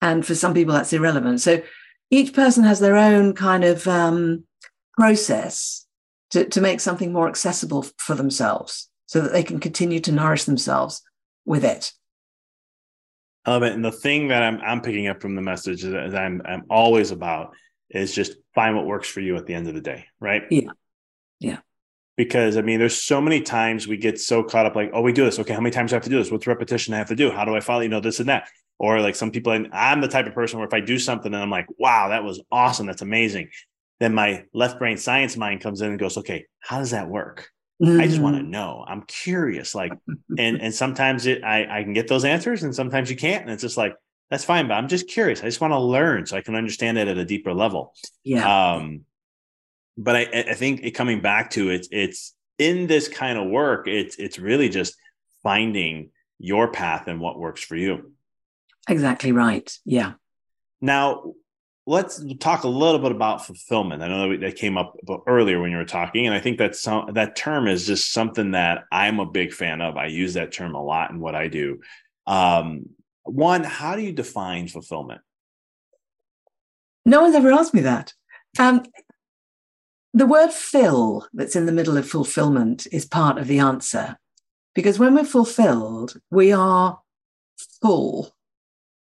And 0.02 0.26
for 0.26 0.36
some 0.36 0.54
people, 0.54 0.74
that's 0.74 0.94
irrelevant. 0.94 1.42
So 1.42 1.62
each 2.10 2.34
person 2.34 2.64
has 2.64 2.80
their 2.80 2.96
own 2.96 3.34
kind 3.34 3.64
of 3.64 3.88
um, 3.88 4.46
process 4.98 5.86
to, 6.32 6.46
to 6.46 6.62
make 6.62 6.80
something 6.80 7.14
more 7.14 7.28
accessible 7.28 7.86
for 7.98 8.16
themselves 8.16 8.89
so 9.10 9.22
that 9.22 9.32
they 9.32 9.42
can 9.42 9.60
continue 9.60 10.00
to 10.00 10.12
nourish 10.12 10.44
themselves 10.44 11.02
with 11.44 11.66
it. 11.66 11.94
I 13.44 13.54
love 13.54 13.64
it. 13.64 13.74
And 13.74 13.84
the 13.84 13.92
thing 13.92 14.28
that 14.28 14.44
I'm, 14.44 14.62
I'm 14.62 14.82
picking 14.82 15.08
up 15.08 15.20
from 15.20 15.34
the 15.34 15.42
message 15.42 15.82
that 15.82 16.16
I'm, 16.16 16.44
I'm 16.46 16.66
always 16.70 17.10
about 17.10 17.56
is 17.90 18.14
just 18.14 18.36
find 18.54 18.76
what 18.76 18.86
works 18.86 19.10
for 19.10 19.20
you 19.20 19.36
at 19.36 19.48
the 19.48 19.56
end 19.56 19.68
of 19.68 19.74
the 19.74 19.82
day, 19.82 20.06
right? 20.20 20.44
Yeah. 20.52 20.70
Yeah. 21.40 21.58
Because 22.18 22.56
I 22.56 22.62
mean, 22.62 22.78
there's 22.78 23.02
so 23.02 23.20
many 23.20 23.42
times 23.42 23.88
we 23.88 23.98
get 23.98 24.20
so 24.20 24.44
caught 24.44 24.68
up, 24.68 24.76
like, 24.76 24.92
oh, 24.94 25.02
we 25.02 25.12
do 25.12 25.26
this. 25.26 25.40
Okay, 25.40 25.54
how 25.54 25.62
many 25.62 25.74
times 25.74 25.90
do 25.90 25.96
I 25.96 25.98
have 25.98 26.04
to 26.04 26.12
do 26.12 26.20
this? 26.20 26.30
What's 26.30 26.46
repetition 26.46 26.94
I 26.94 26.98
have 26.98 27.08
to 27.08 27.16
do? 27.16 27.32
How 27.32 27.46
do 27.46 27.56
I 27.56 27.62
follow, 27.62 27.82
you 27.82 27.90
know, 27.90 28.02
this 28.02 28.20
and 28.20 28.30
that? 28.30 28.48
Or 28.78 29.02
like 29.02 29.16
some 29.16 29.32
people, 29.32 29.66
I'm 29.74 30.02
the 30.02 30.08
type 30.08 30.28
of 30.28 30.36
person 30.36 30.60
where 30.60 30.68
if 30.68 30.74
I 30.76 30.82
do 30.82 31.00
something 31.00 31.34
and 31.34 31.42
I'm 31.42 31.50
like, 31.50 31.66
wow, 31.80 32.10
that 32.10 32.24
was 32.24 32.44
awesome, 32.52 32.86
that's 32.86 33.02
amazing. 33.02 33.50
Then 34.00 34.14
my 34.14 34.44
left 34.54 34.78
brain 34.78 34.98
science 34.98 35.36
mind 35.36 35.62
comes 35.62 35.82
in 35.82 35.90
and 35.90 36.00
goes, 36.00 36.16
okay, 36.18 36.46
how 36.60 36.78
does 36.78 36.92
that 36.92 37.10
work? 37.10 37.50
Mm-hmm. 37.82 38.02
I 38.02 38.08
just 38.08 38.20
want 38.20 38.36
to 38.36 38.44
mm. 38.44 38.50
know. 38.50 38.84
I'm 38.88 39.04
curious. 39.04 39.74
Like, 39.74 39.94
and 40.38 40.62
and 40.62 40.74
sometimes 40.74 41.26
it 41.26 41.44
I, 41.44 41.80
I 41.80 41.84
can 41.84 41.94
get 41.94 42.08
those 42.08 42.26
answers 42.26 42.64
and 42.64 42.76
sometimes 42.76 43.10
you 43.10 43.16
can't. 43.16 43.44
And 43.44 43.52
it's 43.52 43.62
just 43.62 43.78
like, 43.78 43.96
that's 44.30 44.44
fine, 44.44 44.68
but 44.68 44.76
I'm 44.76 44.88
just 44.88 45.08
curious. 45.08 45.42
I 45.42 45.46
just 45.46 45.62
want 45.62 45.74
to 45.74 45.80
learn 45.80 46.26
so 46.26 46.38
I 46.38 46.42
can 46.42 46.56
understand 46.56 46.98
it 46.98 47.08
at 47.08 47.18
a 47.18 47.26
deeper 47.26 47.54
level. 47.54 47.96
Yeah. 48.24 48.74
Um, 48.74 49.06
but 49.98 50.16
I, 50.16 50.28
I 50.50 50.54
think 50.54 50.82
it 50.84 50.92
coming 50.92 51.22
back 51.22 51.52
to 51.52 51.70
it, 51.70 51.88
it's 51.92 52.36
in 52.58 52.88
this 52.88 53.08
kind 53.08 53.38
of 53.38 53.48
work, 53.50 53.88
it's 53.88 54.18
it's 54.18 54.40
really 54.40 54.70
just 54.70 54.96
finding 55.44 56.12
your 56.38 56.72
path 56.72 57.08
and 57.08 57.20
what 57.20 57.40
works 57.40 57.64
for 57.64 57.76
you. 57.76 58.14
Exactly 58.88 59.32
right. 59.32 59.72
Yeah. 59.86 60.14
Now, 60.82 61.34
let's 61.90 62.24
talk 62.36 62.66
a 62.66 62.68
little 62.68 63.00
bit 63.00 63.12
about 63.12 63.44
fulfillment. 63.44 64.04
I 64.04 64.08
know 64.08 64.38
that 64.38 64.56
came 64.58 64.78
up 64.78 64.96
earlier 65.26 65.60
when 65.60 65.72
you 65.72 65.78
were 65.78 65.86
talking, 65.86 66.28
and 66.28 66.36
I 66.36 66.40
think 66.40 66.60
that 66.60 66.76
some, 66.76 67.14
that 67.14 67.36
term 67.36 67.68
is 67.68 67.88
just 67.88 68.14
something 68.14 68.52
that 68.52 68.84
I'm 68.92 69.20
a 69.20 69.26
big 69.26 69.52
fan 69.52 69.82
of. 69.82 69.98
I 69.98 70.06
use 70.06 70.36
that 70.36 70.52
term 70.52 70.76
a 70.76 70.84
lot 70.84 71.10
in 71.10 71.20
what 71.20 71.34
I 71.34 71.48
do. 71.48 71.80
Um, 72.28 72.92
one, 73.24 73.64
how 73.64 73.96
do 73.96 74.04
you 74.04 74.12
define 74.12 74.68
fulfillment? 74.68 75.22
No 77.08 77.22
one's 77.22 77.34
ever 77.34 77.52
asked 77.52 77.74
me 77.74 77.82
that. 77.82 78.14
Um, 78.60 78.86
the 80.14 80.28
word 80.28 80.52
fill 80.52 81.28
that's 81.34 81.56
in 81.56 81.66
the 81.66 81.72
middle 81.72 81.98
of 81.98 82.08
fulfillment 82.08 82.86
is 82.92 83.06
part 83.08 83.40
of 83.40 83.48
the 83.48 83.58
answer. 83.58 84.20
Because 84.76 85.00
when 85.00 85.16
we're 85.16 85.24
fulfilled, 85.24 86.22
we 86.30 86.52
are 86.52 87.00
full 87.82 88.36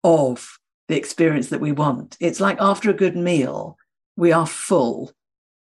of 0.05 0.59
the 0.89 0.97
experience 0.97 1.49
that 1.49 1.61
we 1.61 1.73
want. 1.73 2.17
It's 2.21 2.41
like 2.41 2.59
after 2.61 2.91
a 2.91 2.95
good 2.95 3.17
meal, 3.17 3.77
we 4.17 4.33
are 4.33 4.47
full 4.47 5.13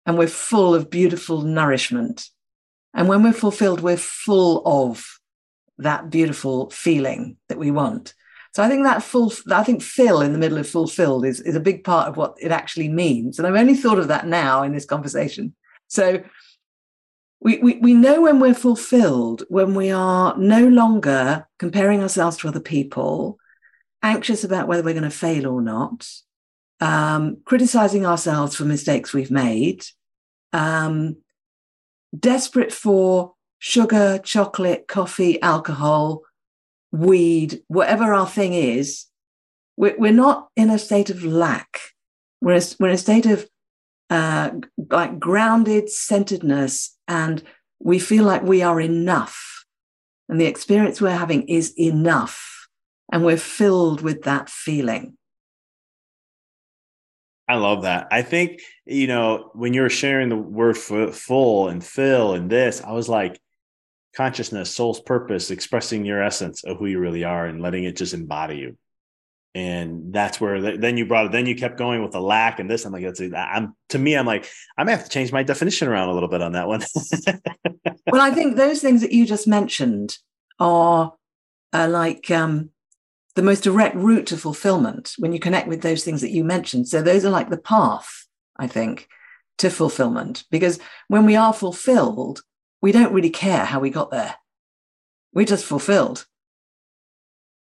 and 0.05 0.17
we're 0.17 0.27
full 0.27 0.75
of 0.75 0.89
beautiful 0.89 1.41
nourishment. 1.41 2.29
And 2.93 3.07
when 3.07 3.23
we're 3.23 3.33
fulfilled, 3.33 3.81
we're 3.81 3.97
full 3.97 4.63
of 4.65 5.05
that 5.77 6.09
beautiful 6.09 6.69
feeling 6.69 7.37
that 7.47 7.57
we 7.57 7.71
want. 7.71 8.13
So 8.53 8.63
I 8.63 8.67
think 8.67 8.83
that 8.83 9.03
full, 9.03 9.31
I 9.51 9.63
think 9.63 9.81
fill 9.81 10.21
in 10.21 10.33
the 10.33 10.39
middle 10.39 10.57
of 10.57 10.67
fulfilled 10.67 11.25
is, 11.25 11.39
is 11.41 11.55
a 11.55 11.59
big 11.59 11.83
part 11.83 12.07
of 12.07 12.17
what 12.17 12.35
it 12.39 12.51
actually 12.51 12.89
means. 12.89 13.37
And 13.37 13.47
I've 13.47 13.55
only 13.55 13.75
thought 13.75 13.99
of 13.99 14.07
that 14.07 14.27
now 14.27 14.63
in 14.63 14.73
this 14.73 14.85
conversation. 14.85 15.55
So 15.87 16.23
we, 17.41 17.57
we, 17.59 17.77
we 17.77 17.93
know 17.93 18.21
when 18.21 18.39
we're 18.39 18.53
fulfilled, 18.53 19.43
when 19.49 19.75
we 19.75 19.91
are 19.91 20.37
no 20.37 20.67
longer 20.67 21.47
comparing 21.57 22.01
ourselves 22.01 22.37
to 22.37 22.47
other 22.47 22.59
people, 22.59 23.38
anxious 24.01 24.43
about 24.43 24.67
whether 24.67 24.83
we're 24.83 24.93
going 24.93 25.03
to 25.03 25.09
fail 25.09 25.47
or 25.47 25.61
not, 25.61 26.07
um, 26.79 27.37
criticizing 27.45 28.05
ourselves 28.05 28.55
for 28.55 28.65
mistakes 28.65 29.13
we've 29.13 29.31
made, 29.31 29.83
um, 30.53 31.17
desperate 32.17 32.71
for 32.71 33.33
sugar, 33.59 34.19
chocolate, 34.23 34.87
coffee, 34.87 35.41
alcohol, 35.41 36.21
weed, 36.91 37.61
whatever 37.67 38.13
our 38.13 38.27
thing 38.27 38.53
is, 38.53 39.05
we're, 39.77 39.95
we're 39.97 40.11
not 40.11 40.49
in 40.55 40.69
a 40.69 40.79
state 40.79 41.09
of 41.09 41.23
lack. 41.23 41.79
We're, 42.41 42.57
a, 42.57 42.61
we're 42.79 42.89
in 42.89 42.95
a 42.95 42.97
state 42.97 43.25
of 43.25 43.47
uh, 44.09 44.51
like 44.89 45.19
grounded 45.19 45.89
centeredness, 45.89 46.97
and 47.07 47.43
we 47.79 47.99
feel 47.99 48.23
like 48.23 48.41
we 48.41 48.63
are 48.63 48.81
enough. 48.81 49.65
And 50.27 50.39
the 50.39 50.45
experience 50.45 50.99
we're 50.99 51.11
having 51.11 51.43
is 51.43 51.77
enough 51.77 52.58
and 53.11 53.23
we're 53.23 53.37
filled 53.37 54.01
with 54.01 54.23
that 54.23 54.49
feeling. 54.49 55.17
I 57.47 57.55
love 57.55 57.81
that. 57.81 58.07
I 58.11 58.21
think, 58.21 58.61
you 58.85 59.07
know, 59.07 59.49
when 59.53 59.73
you 59.73 59.81
were 59.81 59.89
sharing 59.89 60.29
the 60.29 60.37
word 60.37 60.77
full 60.77 61.67
and 61.67 61.83
fill 61.83 62.35
and 62.35 62.47
this, 62.49 62.81
I 62.83 62.91
was 62.91 63.09
like, 63.09 63.39
consciousness, 64.15 64.69
soul's 64.69 64.99
purpose, 64.99 65.49
expressing 65.49 66.05
your 66.05 66.21
essence 66.21 66.63
of 66.63 66.77
who 66.77 66.85
you 66.85 66.99
really 66.99 67.23
are 67.23 67.45
and 67.45 67.61
letting 67.61 67.85
it 67.85 67.95
just 67.95 68.13
embody 68.13 68.57
you. 68.57 68.77
And 69.55 70.13
that's 70.13 70.39
where 70.39 70.77
then 70.77 70.95
you 70.95 71.07
brought 71.07 71.25
it. 71.25 71.31
Then 71.31 71.47
you 71.47 71.55
kept 71.55 71.77
going 71.77 72.03
with 72.03 72.11
the 72.11 72.21
lack 72.21 72.59
and 72.59 72.69
this. 72.69 72.85
I'm 72.85 72.93
like, 72.93 73.03
that's 73.03 73.19
I'm 73.19 73.75
to 73.89 73.97
me, 73.97 74.15
I'm 74.15 74.27
like, 74.27 74.47
I 74.77 74.83
may 74.83 74.91
have 74.91 75.03
to 75.03 75.09
change 75.09 75.31
my 75.31 75.41
definition 75.41 75.87
around 75.87 76.09
a 76.09 76.13
little 76.13 76.29
bit 76.29 76.43
on 76.43 76.51
that 76.51 76.67
one. 76.67 76.81
well, 78.11 78.21
I 78.21 78.29
think 78.29 78.55
those 78.57 78.79
things 78.79 79.01
that 79.01 79.11
you 79.11 79.25
just 79.25 79.47
mentioned 79.47 80.17
are, 80.59 81.13
are 81.73 81.87
like 81.87 82.29
um, 82.29 82.69
the 83.39 83.45
most 83.45 83.63
direct 83.63 83.95
route 83.95 84.27
to 84.27 84.35
fulfillment 84.35 85.13
when 85.17 85.31
you 85.31 85.39
connect 85.39 85.69
with 85.69 85.81
those 85.81 86.03
things 86.03 86.19
that 86.19 86.31
you 86.31 86.43
mentioned. 86.43 86.89
So 86.89 87.01
those 87.01 87.23
are 87.23 87.29
like 87.29 87.49
the 87.49 87.57
path, 87.57 88.27
I 88.57 88.67
think, 88.67 89.07
to 89.59 89.69
fulfillment. 89.69 90.43
Because 90.51 90.77
when 91.07 91.25
we 91.25 91.37
are 91.37 91.53
fulfilled, 91.53 92.41
we 92.81 92.91
don't 92.91 93.13
really 93.13 93.29
care 93.29 93.63
how 93.63 93.79
we 93.79 93.91
got 93.91 94.11
there. 94.11 94.35
We're 95.33 95.45
just 95.45 95.63
fulfilled. 95.63 96.25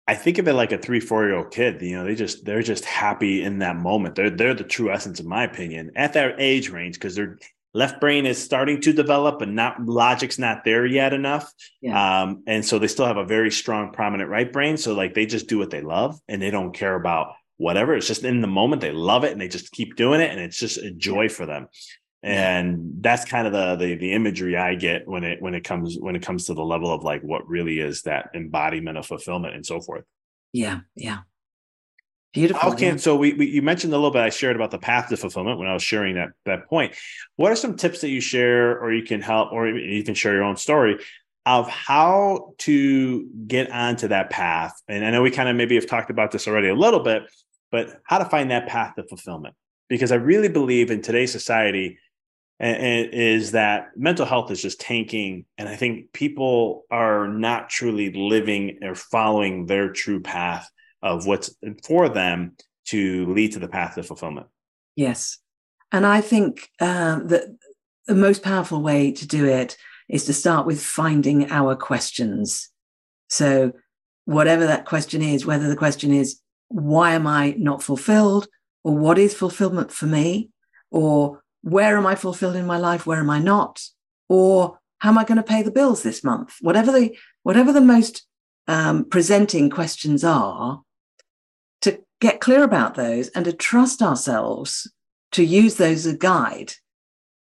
I 0.08 0.16
think 0.16 0.38
of 0.38 0.48
it 0.48 0.54
like 0.54 0.72
a 0.72 0.78
three, 0.78 0.98
four 0.98 1.24
year 1.24 1.36
old 1.36 1.52
kid. 1.52 1.80
You 1.80 1.98
know, 1.98 2.04
they 2.04 2.16
just 2.16 2.44
they're 2.44 2.62
just 2.62 2.84
happy 2.84 3.44
in 3.44 3.60
that 3.60 3.76
moment. 3.76 4.16
They're 4.16 4.28
they're 4.28 4.54
the 4.54 4.64
true 4.64 4.90
essence, 4.90 5.20
in 5.20 5.28
my 5.28 5.44
opinion, 5.44 5.92
at 5.94 6.14
that 6.14 6.34
age 6.38 6.70
range, 6.70 6.96
because 6.96 7.14
they're 7.14 7.38
left 7.72 8.00
brain 8.00 8.26
is 8.26 8.42
starting 8.42 8.80
to 8.82 8.92
develop, 8.92 9.38
but 9.38 9.48
not 9.48 9.84
logic's 9.84 10.38
not 10.38 10.64
there 10.64 10.86
yet 10.86 11.12
enough. 11.12 11.52
Yeah. 11.80 12.22
Um, 12.22 12.42
and 12.46 12.64
so 12.64 12.78
they 12.78 12.88
still 12.88 13.06
have 13.06 13.16
a 13.16 13.24
very 13.24 13.50
strong, 13.50 13.92
prominent 13.92 14.28
right 14.28 14.52
brain. 14.52 14.76
So 14.76 14.94
like 14.94 15.14
they 15.14 15.26
just 15.26 15.48
do 15.48 15.58
what 15.58 15.70
they 15.70 15.80
love 15.80 16.18
and 16.28 16.42
they 16.42 16.50
don't 16.50 16.72
care 16.72 16.94
about 16.94 17.34
whatever. 17.56 17.94
It's 17.94 18.06
just 18.06 18.24
in 18.24 18.40
the 18.40 18.48
moment 18.48 18.80
they 18.80 18.90
love 18.90 19.24
it 19.24 19.32
and 19.32 19.40
they 19.40 19.48
just 19.48 19.70
keep 19.70 19.94
doing 19.96 20.20
it, 20.20 20.30
and 20.30 20.40
it's 20.40 20.58
just 20.58 20.78
a 20.78 20.90
joy 20.90 21.28
for 21.28 21.46
them. 21.46 21.68
And 22.22 22.96
that's 23.00 23.24
kind 23.24 23.46
of 23.46 23.52
the, 23.52 23.76
the 23.76 23.94
the 23.96 24.12
imagery 24.12 24.56
I 24.56 24.74
get 24.74 25.08
when 25.08 25.24
it 25.24 25.40
when 25.40 25.54
it 25.54 25.64
comes 25.64 25.96
when 25.98 26.16
it 26.16 26.22
comes 26.22 26.46
to 26.46 26.54
the 26.54 26.64
level 26.64 26.92
of 26.92 27.02
like 27.02 27.22
what 27.22 27.48
really 27.48 27.78
is 27.80 28.02
that 28.02 28.30
embodiment 28.34 28.98
of 28.98 29.06
fulfillment 29.06 29.54
and 29.54 29.64
so 29.64 29.80
forth. 29.80 30.04
Yeah, 30.52 30.80
yeah. 30.94 31.20
Beautiful. 32.32 32.60
How 32.60 32.76
can 32.76 32.98
so 32.98 33.16
we, 33.16 33.32
we 33.34 33.46
you 33.46 33.60
mentioned 33.60 33.92
a 33.92 33.96
little 33.96 34.12
bit 34.12 34.22
I 34.22 34.30
shared 34.30 34.54
about 34.54 34.70
the 34.70 34.78
path 34.78 35.08
to 35.08 35.16
fulfillment 35.16 35.58
when 35.58 35.66
I 35.66 35.72
was 35.72 35.82
sharing 35.82 36.14
that 36.14 36.28
that 36.44 36.68
point. 36.68 36.94
What 37.34 37.50
are 37.50 37.56
some 37.56 37.76
tips 37.76 38.02
that 38.02 38.08
you 38.08 38.20
share, 38.20 38.78
or 38.78 38.92
you 38.92 39.02
can 39.02 39.20
help, 39.20 39.52
or 39.52 39.68
you 39.68 40.04
can 40.04 40.14
share 40.14 40.34
your 40.34 40.44
own 40.44 40.56
story 40.56 40.98
of 41.44 41.68
how 41.68 42.54
to 42.58 43.26
get 43.48 43.72
onto 43.72 44.08
that 44.08 44.30
path? 44.30 44.80
And 44.86 45.04
I 45.04 45.10
know 45.10 45.22
we 45.22 45.32
kind 45.32 45.48
of 45.48 45.56
maybe 45.56 45.74
have 45.74 45.88
talked 45.88 46.10
about 46.10 46.30
this 46.30 46.46
already 46.46 46.68
a 46.68 46.74
little 46.74 47.00
bit, 47.00 47.24
but 47.72 48.00
how 48.04 48.18
to 48.18 48.24
find 48.26 48.52
that 48.52 48.68
path 48.68 48.94
to 48.94 49.02
fulfillment? 49.02 49.56
Because 49.88 50.12
I 50.12 50.16
really 50.16 50.48
believe 50.48 50.92
in 50.92 51.02
today's 51.02 51.32
society 51.32 51.98
is 52.60 53.52
that 53.52 53.88
mental 53.96 54.26
health 54.26 54.52
is 54.52 54.62
just 54.62 54.80
tanking, 54.80 55.46
and 55.58 55.68
I 55.68 55.74
think 55.74 56.12
people 56.12 56.84
are 56.92 57.26
not 57.26 57.70
truly 57.70 58.12
living 58.12 58.78
or 58.82 58.94
following 58.94 59.66
their 59.66 59.90
true 59.90 60.20
path 60.20 60.70
of 61.02 61.26
what's 61.26 61.54
for 61.84 62.08
them 62.08 62.56
to 62.86 63.26
lead 63.32 63.52
to 63.52 63.58
the 63.58 63.68
path 63.68 63.96
of 63.96 64.06
fulfillment. 64.06 64.46
Yes. 64.96 65.38
And 65.92 66.06
I 66.06 66.20
think 66.20 66.68
uh, 66.80 67.20
that 67.24 67.56
the 68.06 68.14
most 68.14 68.42
powerful 68.42 68.82
way 68.82 69.12
to 69.12 69.26
do 69.26 69.46
it 69.46 69.76
is 70.08 70.24
to 70.24 70.32
start 70.32 70.66
with 70.66 70.82
finding 70.82 71.50
our 71.50 71.76
questions. 71.76 72.68
So, 73.28 73.72
whatever 74.24 74.66
that 74.66 74.84
question 74.84 75.22
is, 75.22 75.46
whether 75.46 75.68
the 75.68 75.76
question 75.76 76.12
is, 76.12 76.40
why 76.68 77.12
am 77.12 77.26
I 77.26 77.54
not 77.58 77.82
fulfilled? 77.82 78.48
Or 78.82 78.96
what 78.96 79.18
is 79.18 79.34
fulfillment 79.34 79.92
for 79.92 80.06
me? 80.06 80.50
Or 80.90 81.42
where 81.62 81.96
am 81.96 82.06
I 82.06 82.14
fulfilled 82.14 82.56
in 82.56 82.66
my 82.66 82.78
life? 82.78 83.06
Where 83.06 83.20
am 83.20 83.30
I 83.30 83.38
not? 83.38 83.82
Or 84.28 84.78
how 84.98 85.10
am 85.10 85.18
I 85.18 85.24
going 85.24 85.36
to 85.36 85.42
pay 85.42 85.62
the 85.62 85.70
bills 85.70 86.02
this 86.02 86.24
month? 86.24 86.56
Whatever 86.60 86.92
the, 86.92 87.16
whatever 87.42 87.72
the 87.72 87.80
most 87.80 88.26
um, 88.66 89.04
presenting 89.04 89.70
questions 89.70 90.24
are, 90.24 90.82
get 92.20 92.40
clear 92.40 92.62
about 92.62 92.94
those 92.94 93.28
and 93.28 93.44
to 93.44 93.52
trust 93.52 94.02
ourselves 94.02 94.90
to 95.32 95.44
use 95.44 95.76
those 95.76 96.06
as 96.06 96.14
a 96.14 96.16
guide 96.16 96.72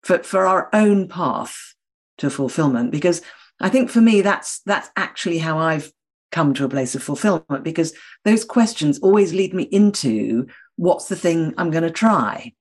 for, 0.02 0.22
for 0.22 0.46
our 0.46 0.68
own 0.72 1.08
path 1.08 1.74
to 2.18 2.30
fulfillment. 2.30 2.90
Because 2.90 3.22
I 3.60 3.68
think 3.68 3.90
for 3.90 4.00
me, 4.00 4.20
that's 4.20 4.60
that's 4.66 4.90
actually 4.96 5.38
how 5.38 5.58
I've 5.58 5.92
come 6.32 6.52
to 6.54 6.64
a 6.64 6.68
place 6.68 6.94
of 6.96 7.02
fulfillment 7.02 7.62
because 7.62 7.94
those 8.24 8.44
questions 8.44 8.98
always 8.98 9.32
lead 9.32 9.54
me 9.54 9.62
into 9.64 10.46
what's 10.76 11.06
the 11.06 11.16
thing 11.16 11.54
I'm 11.56 11.70
going 11.70 11.84
to 11.84 11.90
try, 11.90 12.52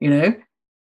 you 0.00 0.08
know, 0.08 0.34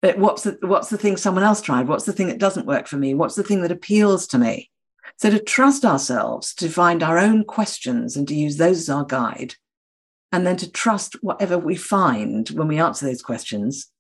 but 0.01 0.19
what's 0.19 0.45
the 0.45 0.59
what's 0.63 0.89
the 0.89 0.97
thing 0.97 1.17
someone 1.17 1.45
else 1.45 1.61
tried, 1.61 1.89
what's 1.89 2.07
the 2.07 2.13
thing 2.13 2.29
that 2.29 2.39
doesn't 2.39 2.67
work 2.67 2.87
for 2.87 2.97
me, 2.97 3.15
what's 3.15 3.35
the 3.35 3.43
thing 3.43 3.61
that 3.63 3.73
appeals 3.73 4.27
to 4.29 4.39
me. 4.39 4.71
So 5.19 5.29
to 5.29 5.39
trust 5.39 5.85
ourselves 5.85 6.55
to 6.55 6.69
find 6.71 7.03
our 7.03 7.19
own 7.19 7.45
questions 7.45 8.17
and 8.17 8.27
to 8.29 8.35
use 8.35 8.57
those 8.57 8.79
as 8.79 8.89
our 8.89 9.05
guide 9.05 9.57
and 10.33 10.47
then 10.47 10.57
to 10.59 10.71
trust 10.71 11.17
whatever 11.23 11.59
we 11.59 11.75
find 11.75 12.49
when 12.51 12.69
we 12.69 12.79
answer 12.79 13.07
those 13.07 13.23
questions. 13.23 13.91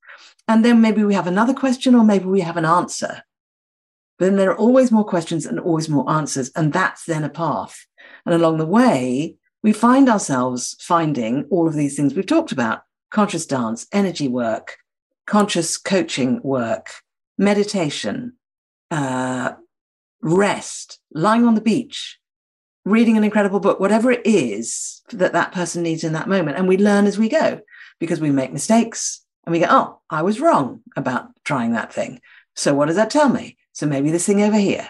And 0.46 0.64
then 0.64 0.80
maybe 0.80 1.04
we 1.04 1.14
have 1.14 1.26
another 1.26 1.54
question 1.54 1.94
or 1.94 2.04
maybe 2.04 2.26
we 2.26 2.40
have 2.40 2.56
an 2.56 2.64
answer. 2.64 3.22
But 4.18 4.26
then 4.26 4.36
there 4.36 4.50
are 4.50 4.58
always 4.58 4.92
more 4.92 5.04
questions 5.04 5.46
and 5.46 5.58
always 5.58 5.88
more 5.88 6.08
answers. 6.10 6.50
And 6.54 6.72
that's 6.72 7.04
then 7.04 7.24
a 7.24 7.30
path. 7.30 7.86
And 8.26 8.34
along 8.34 8.58
the 8.58 8.66
way, 8.66 9.36
we 9.62 9.72
find 9.72 10.08
ourselves 10.08 10.76
finding 10.80 11.44
all 11.50 11.66
of 11.66 11.74
these 11.74 11.96
things 11.96 12.14
we've 12.14 12.26
talked 12.26 12.52
about 12.52 12.82
conscious 13.10 13.44
dance, 13.44 13.86
energy 13.92 14.28
work, 14.28 14.76
conscious 15.26 15.76
coaching 15.76 16.40
work, 16.42 16.90
meditation, 17.38 18.34
uh, 18.90 19.52
rest, 20.22 21.00
lying 21.12 21.44
on 21.44 21.54
the 21.54 21.60
beach, 21.60 22.19
reading 22.84 23.16
an 23.16 23.24
incredible 23.24 23.60
book, 23.60 23.80
whatever 23.80 24.10
it 24.10 24.22
is 24.24 25.02
that 25.12 25.32
that 25.32 25.52
person 25.52 25.82
needs 25.82 26.04
in 26.04 26.12
that 26.14 26.28
moment. 26.28 26.56
And 26.56 26.66
we 26.66 26.78
learn 26.78 27.06
as 27.06 27.18
we 27.18 27.28
go 27.28 27.60
because 27.98 28.20
we 28.20 28.30
make 28.30 28.52
mistakes 28.52 29.22
and 29.44 29.52
we 29.52 29.60
go, 29.60 29.66
oh, 29.68 30.00
I 30.08 30.22
was 30.22 30.40
wrong 30.40 30.82
about 30.96 31.28
trying 31.44 31.72
that 31.72 31.92
thing. 31.92 32.20
So 32.56 32.74
what 32.74 32.86
does 32.86 32.96
that 32.96 33.10
tell 33.10 33.28
me? 33.28 33.56
So 33.72 33.86
maybe 33.86 34.10
this 34.10 34.26
thing 34.26 34.42
over 34.42 34.58
here. 34.58 34.88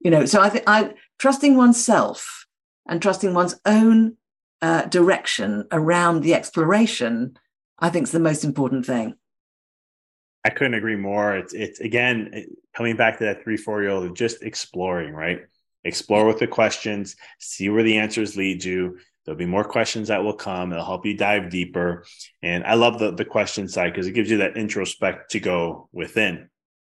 You 0.00 0.10
know, 0.10 0.24
so 0.24 0.40
I 0.40 0.48
think 0.48 0.64
I 0.66 0.94
trusting 1.18 1.56
oneself 1.56 2.46
and 2.88 3.00
trusting 3.02 3.34
one's 3.34 3.60
own 3.66 4.16
uh, 4.62 4.82
direction 4.86 5.66
around 5.72 6.22
the 6.22 6.34
exploration, 6.34 7.36
I 7.78 7.90
think 7.90 8.04
is 8.04 8.12
the 8.12 8.20
most 8.20 8.44
important 8.44 8.86
thing. 8.86 9.14
I 10.44 10.50
couldn't 10.50 10.74
agree 10.74 10.96
more. 10.96 11.36
It's 11.36 11.52
it's 11.52 11.80
again 11.80 12.46
coming 12.74 12.96
back 12.96 13.18
to 13.18 13.24
that 13.24 13.42
three 13.42 13.58
four 13.58 13.82
year 13.82 13.90
old, 13.90 14.16
just 14.16 14.42
exploring, 14.42 15.12
right? 15.12 15.42
Explore 15.84 16.26
with 16.26 16.38
the 16.38 16.46
questions, 16.46 17.16
see 17.38 17.68
where 17.68 17.82
the 17.82 17.98
answers 17.98 18.36
lead 18.36 18.62
you. 18.64 18.98
There'll 19.24 19.38
be 19.38 19.46
more 19.46 19.64
questions 19.64 20.08
that 20.08 20.22
will 20.22 20.34
come. 20.34 20.72
It'll 20.72 20.84
help 20.84 21.06
you 21.06 21.16
dive 21.16 21.50
deeper. 21.50 22.04
And 22.42 22.64
I 22.64 22.74
love 22.74 22.98
the, 22.98 23.12
the 23.12 23.24
question 23.24 23.68
side 23.68 23.92
because 23.92 24.06
it 24.06 24.12
gives 24.12 24.30
you 24.30 24.38
that 24.38 24.56
introspect 24.56 25.30
to 25.30 25.40
go 25.40 25.88
within, 25.92 26.48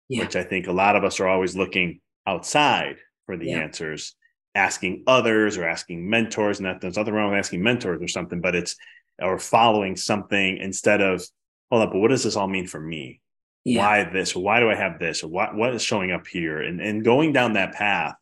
yeah. 0.07 0.21
which 0.21 0.35
I 0.35 0.43
think 0.43 0.67
a 0.67 0.71
lot 0.71 0.95
of 0.95 1.03
us 1.03 1.19
are 1.19 1.27
always 1.27 1.55
looking 1.55 1.99
outside 2.27 2.97
for 3.25 3.35
the 3.35 3.47
yeah. 3.47 3.59
answers, 3.59 4.15
asking 4.55 5.03
others 5.07 5.57
or 5.57 5.67
asking 5.67 6.09
mentors. 6.09 6.59
And 6.59 6.67
that 6.67 6.81
there's 6.81 6.97
nothing 6.97 7.13
wrong 7.13 7.31
with 7.31 7.39
asking 7.39 7.63
mentors 7.63 8.01
or 8.01 8.07
something, 8.07 8.41
but 8.41 8.55
it's 8.55 8.75
or 9.21 9.37
following 9.37 9.95
something 9.95 10.57
instead 10.57 11.01
of, 11.01 11.23
hold 11.69 11.83
up, 11.83 11.91
but 11.91 11.99
what 11.99 12.09
does 12.09 12.23
this 12.23 12.35
all 12.35 12.47
mean 12.47 12.67
for 12.67 12.79
me? 12.79 13.21
Yeah. 13.65 13.85
Why 13.85 14.03
this? 14.11 14.35
Why 14.35 14.59
do 14.59 14.69
I 14.69 14.75
have 14.75 14.99
this? 14.99 15.21
What 15.23 15.55
what 15.55 15.75
is 15.75 15.83
showing 15.83 16.11
up 16.11 16.25
here? 16.25 16.61
And 16.61 16.79
and 16.79 17.03
going 17.03 17.33
down 17.33 17.53
that 17.53 17.73
path 17.73 18.15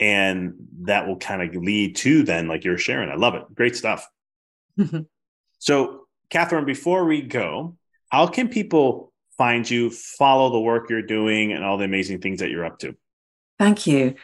and 0.00 0.54
that 0.82 1.06
will 1.06 1.18
kind 1.18 1.42
of 1.42 1.62
lead 1.62 1.94
to 1.94 2.22
then 2.22 2.48
like 2.48 2.64
you're 2.64 2.78
sharing 2.78 3.10
i 3.10 3.14
love 3.14 3.34
it 3.34 3.44
great 3.54 3.76
stuff. 3.76 4.08
Mm-hmm. 4.78 5.02
So 5.58 6.06
catherine 6.30 6.64
before 6.64 7.04
we 7.04 7.22
go 7.22 7.76
how 8.10 8.26
can 8.26 8.48
people 8.48 9.12
find 9.38 9.68
you 9.68 9.90
follow 9.90 10.50
the 10.50 10.60
work 10.60 10.90
you're 10.90 11.00
doing 11.00 11.52
and 11.52 11.64
all 11.64 11.78
the 11.78 11.84
amazing 11.84 12.20
things 12.20 12.40
that 12.40 12.50
you're 12.50 12.66
up 12.66 12.78
to? 12.80 12.94
Thank 13.58 13.86
you. 13.86 14.16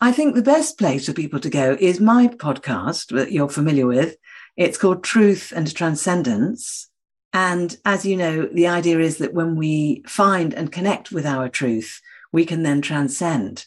I 0.00 0.10
think 0.10 0.34
the 0.34 0.42
best 0.42 0.78
place 0.78 1.06
for 1.06 1.12
people 1.12 1.38
to 1.40 1.50
go 1.50 1.76
is 1.78 2.00
my 2.00 2.26
podcast 2.26 3.14
that 3.14 3.30
you're 3.30 3.48
familiar 3.48 3.86
with. 3.86 4.16
It's 4.56 4.78
called 4.78 5.04
truth 5.04 5.52
and 5.54 5.72
transcendence. 5.72 6.88
And 7.32 7.76
as 7.84 8.04
you 8.04 8.16
know 8.16 8.46
the 8.46 8.66
idea 8.66 8.98
is 8.98 9.18
that 9.18 9.34
when 9.34 9.56
we 9.56 10.02
find 10.06 10.54
and 10.54 10.72
connect 10.72 11.12
with 11.12 11.26
our 11.26 11.48
truth 11.48 12.00
we 12.32 12.44
can 12.44 12.64
then 12.64 12.82
transcend 12.82 13.66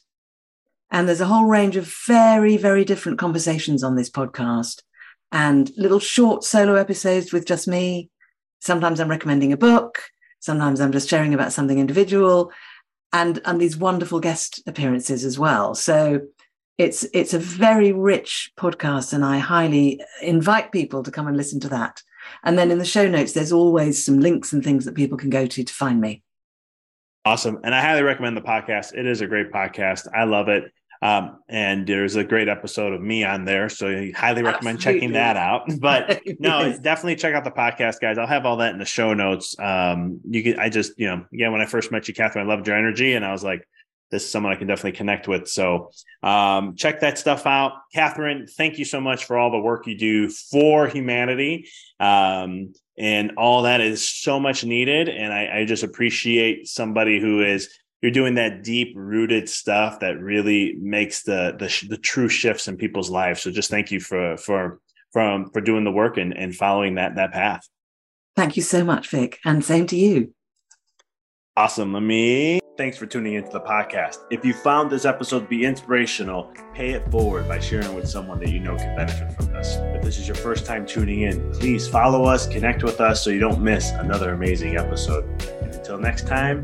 and 0.91 1.07
there's 1.07 1.21
a 1.21 1.25
whole 1.25 1.45
range 1.45 1.75
of 1.75 1.93
very, 2.05 2.57
very 2.57 2.85
different 2.85 3.19
conversations 3.19 3.83
on 3.83 3.95
this 3.95 4.09
podcast 4.09 4.81
and 5.31 5.71
little 5.75 5.99
short 5.99 6.43
solo 6.43 6.75
episodes 6.75 7.33
with 7.33 7.45
just 7.45 7.67
me. 7.67 8.09
Sometimes 8.59 8.99
I'm 8.99 9.09
recommending 9.09 9.51
a 9.51 9.57
book. 9.57 9.99
Sometimes 10.39 10.79
I'm 10.79 10.91
just 10.91 11.09
sharing 11.09 11.33
about 11.33 11.51
something 11.51 11.79
individual 11.79 12.51
and, 13.11 13.41
and 13.45 13.59
these 13.59 13.75
wonderful 13.75 14.19
guest 14.19 14.61
appearances 14.67 15.25
as 15.25 15.37
well. 15.37 15.75
So 15.75 16.21
it's, 16.77 17.05
it's 17.13 17.33
a 17.33 17.39
very 17.39 17.91
rich 17.91 18.51
podcast 18.57 19.11
and 19.11 19.25
I 19.25 19.39
highly 19.39 20.01
invite 20.21 20.71
people 20.71 21.03
to 21.03 21.11
come 21.11 21.27
and 21.27 21.35
listen 21.35 21.59
to 21.61 21.69
that. 21.69 22.01
And 22.43 22.57
then 22.57 22.71
in 22.71 22.77
the 22.77 22.85
show 22.85 23.07
notes, 23.07 23.33
there's 23.33 23.51
always 23.51 24.03
some 24.03 24.19
links 24.19 24.53
and 24.53 24.63
things 24.63 24.85
that 24.85 24.95
people 24.95 25.17
can 25.17 25.29
go 25.29 25.47
to 25.47 25.63
to 25.63 25.73
find 25.73 25.99
me. 25.99 26.23
Awesome. 27.25 27.59
And 27.63 27.75
I 27.75 27.81
highly 27.81 28.03
recommend 28.03 28.37
the 28.37 28.41
podcast. 28.41 28.93
It 28.93 29.05
is 29.05 29.19
a 29.19 29.27
great 29.27 29.51
podcast. 29.51 30.07
I 30.15 30.23
love 30.23 30.47
it. 30.47 30.71
Um, 31.01 31.39
and 31.47 31.87
there's 31.87 32.15
a 32.15 32.23
great 32.23 32.49
episode 32.49 32.93
of 32.93 33.01
me 33.01 33.23
on 33.23 33.45
there. 33.45 33.69
So 33.69 33.87
I 33.87 34.11
highly 34.15 34.43
recommend 34.43 34.77
Absolutely. 34.77 35.01
checking 35.01 35.13
that 35.13 35.37
out. 35.37 35.69
But 35.79 36.21
no, 36.39 36.77
definitely 36.79 37.15
check 37.15 37.33
out 37.33 37.43
the 37.43 37.51
podcast, 37.51 37.99
guys. 38.01 38.17
I'll 38.17 38.27
have 38.27 38.45
all 38.45 38.57
that 38.57 38.73
in 38.73 38.79
the 38.79 38.85
show 38.85 39.13
notes. 39.13 39.57
Um, 39.59 40.19
you 40.29 40.43
can, 40.43 40.59
I 40.59 40.69
just, 40.69 40.93
you 40.97 41.07
know, 41.07 41.25
again, 41.31 41.51
when 41.51 41.61
I 41.61 41.65
first 41.65 41.91
met 41.91 42.07
you, 42.07 42.13
Catherine, 42.13 42.45
I 42.45 42.49
loved 42.49 42.67
your 42.67 42.75
energy 42.75 43.13
and 43.13 43.23
I 43.23 43.31
was 43.31 43.43
like, 43.43 43.67
this 44.09 44.23
is 44.23 44.31
someone 44.31 44.53
I 44.53 44.55
can 44.55 44.67
definitely 44.67 44.93
connect 44.93 45.27
with. 45.27 45.47
So 45.47 45.91
um, 46.23 46.75
check 46.75 47.01
that 47.01 47.17
stuff 47.17 47.45
out. 47.45 47.73
Catherine, 47.93 48.47
thank 48.47 48.79
you 48.79 48.85
so 48.85 49.01
much 49.01 49.25
for 49.25 49.37
all 49.37 49.51
the 49.51 49.59
work 49.59 49.85
you 49.87 49.97
do 49.97 50.29
for 50.29 50.87
humanity. 50.87 51.67
Um, 51.99 52.73
and 52.97 53.33
all 53.37 53.63
that 53.63 53.81
is 53.81 54.07
so 54.07 54.39
much 54.39 54.63
needed. 54.63 55.09
And 55.09 55.33
I, 55.33 55.59
I 55.59 55.65
just 55.65 55.83
appreciate 55.83 56.67
somebody 56.67 57.19
who 57.19 57.43
is 57.43 57.69
you're 58.01 58.11
doing 58.11 58.35
that 58.35 58.63
deep 58.63 58.93
rooted 58.95 59.49
stuff 59.49 59.99
that 60.01 60.19
really 60.19 60.75
makes 60.79 61.23
the 61.23 61.55
the, 61.57 61.87
the 61.89 61.97
true 61.97 62.29
shifts 62.29 62.67
in 62.67 62.77
people's 62.77 63.09
lives. 63.09 63.41
So 63.41 63.51
just 63.51 63.69
thank 63.69 63.91
you 63.91 63.99
for 63.99 64.37
for 64.37 64.79
from 65.11 65.49
for 65.51 65.61
doing 65.61 65.83
the 65.83 65.91
work 65.91 66.17
and, 66.17 66.35
and 66.37 66.55
following 66.55 66.95
that 66.95 67.15
that 67.15 67.31
path. 67.31 67.67
Thank 68.35 68.55
you 68.55 68.61
so 68.61 68.83
much, 68.83 69.09
Vic, 69.09 69.39
and 69.45 69.63
same 69.65 69.87
to 69.87 69.95
you. 69.95 70.33
Awesome. 71.55 71.91
Let 71.91 72.03
me 72.03 72.59
thanks 72.77 72.95
for 72.95 73.07
tuning 73.07 73.33
into 73.33 73.49
the 73.49 73.59
podcast. 73.59 74.17
If 74.29 74.45
you 74.45 74.53
found 74.53 74.91
this 74.91 75.05
episode 75.05 75.39
to 75.39 75.47
be 75.47 75.65
inspirational, 75.65 76.53
pay 76.75 76.91
it 76.91 77.09
forward 77.09 77.47
by 77.47 77.59
sharing 77.59 77.95
with 77.95 78.07
someone 78.07 78.39
that 78.41 78.49
you 78.49 78.59
know 78.59 78.77
can 78.77 78.95
benefit 78.95 79.33
from 79.33 79.47
this. 79.47 79.77
If 79.77 80.03
this 80.03 80.19
is 80.19 80.27
your 80.27 80.35
first 80.35 80.67
time 80.67 80.85
tuning 80.85 81.21
in, 81.21 81.51
please 81.53 81.87
follow 81.87 82.25
us, 82.25 82.45
connect 82.45 82.83
with 82.83 83.01
us 83.01 83.23
so 83.23 83.31
you 83.31 83.39
don't 83.39 83.59
miss 83.59 83.89
another 83.89 84.33
amazing 84.33 84.77
episode. 84.77 85.25
And 85.63 85.73
until 85.73 85.97
next 85.97 86.27
time, 86.27 86.63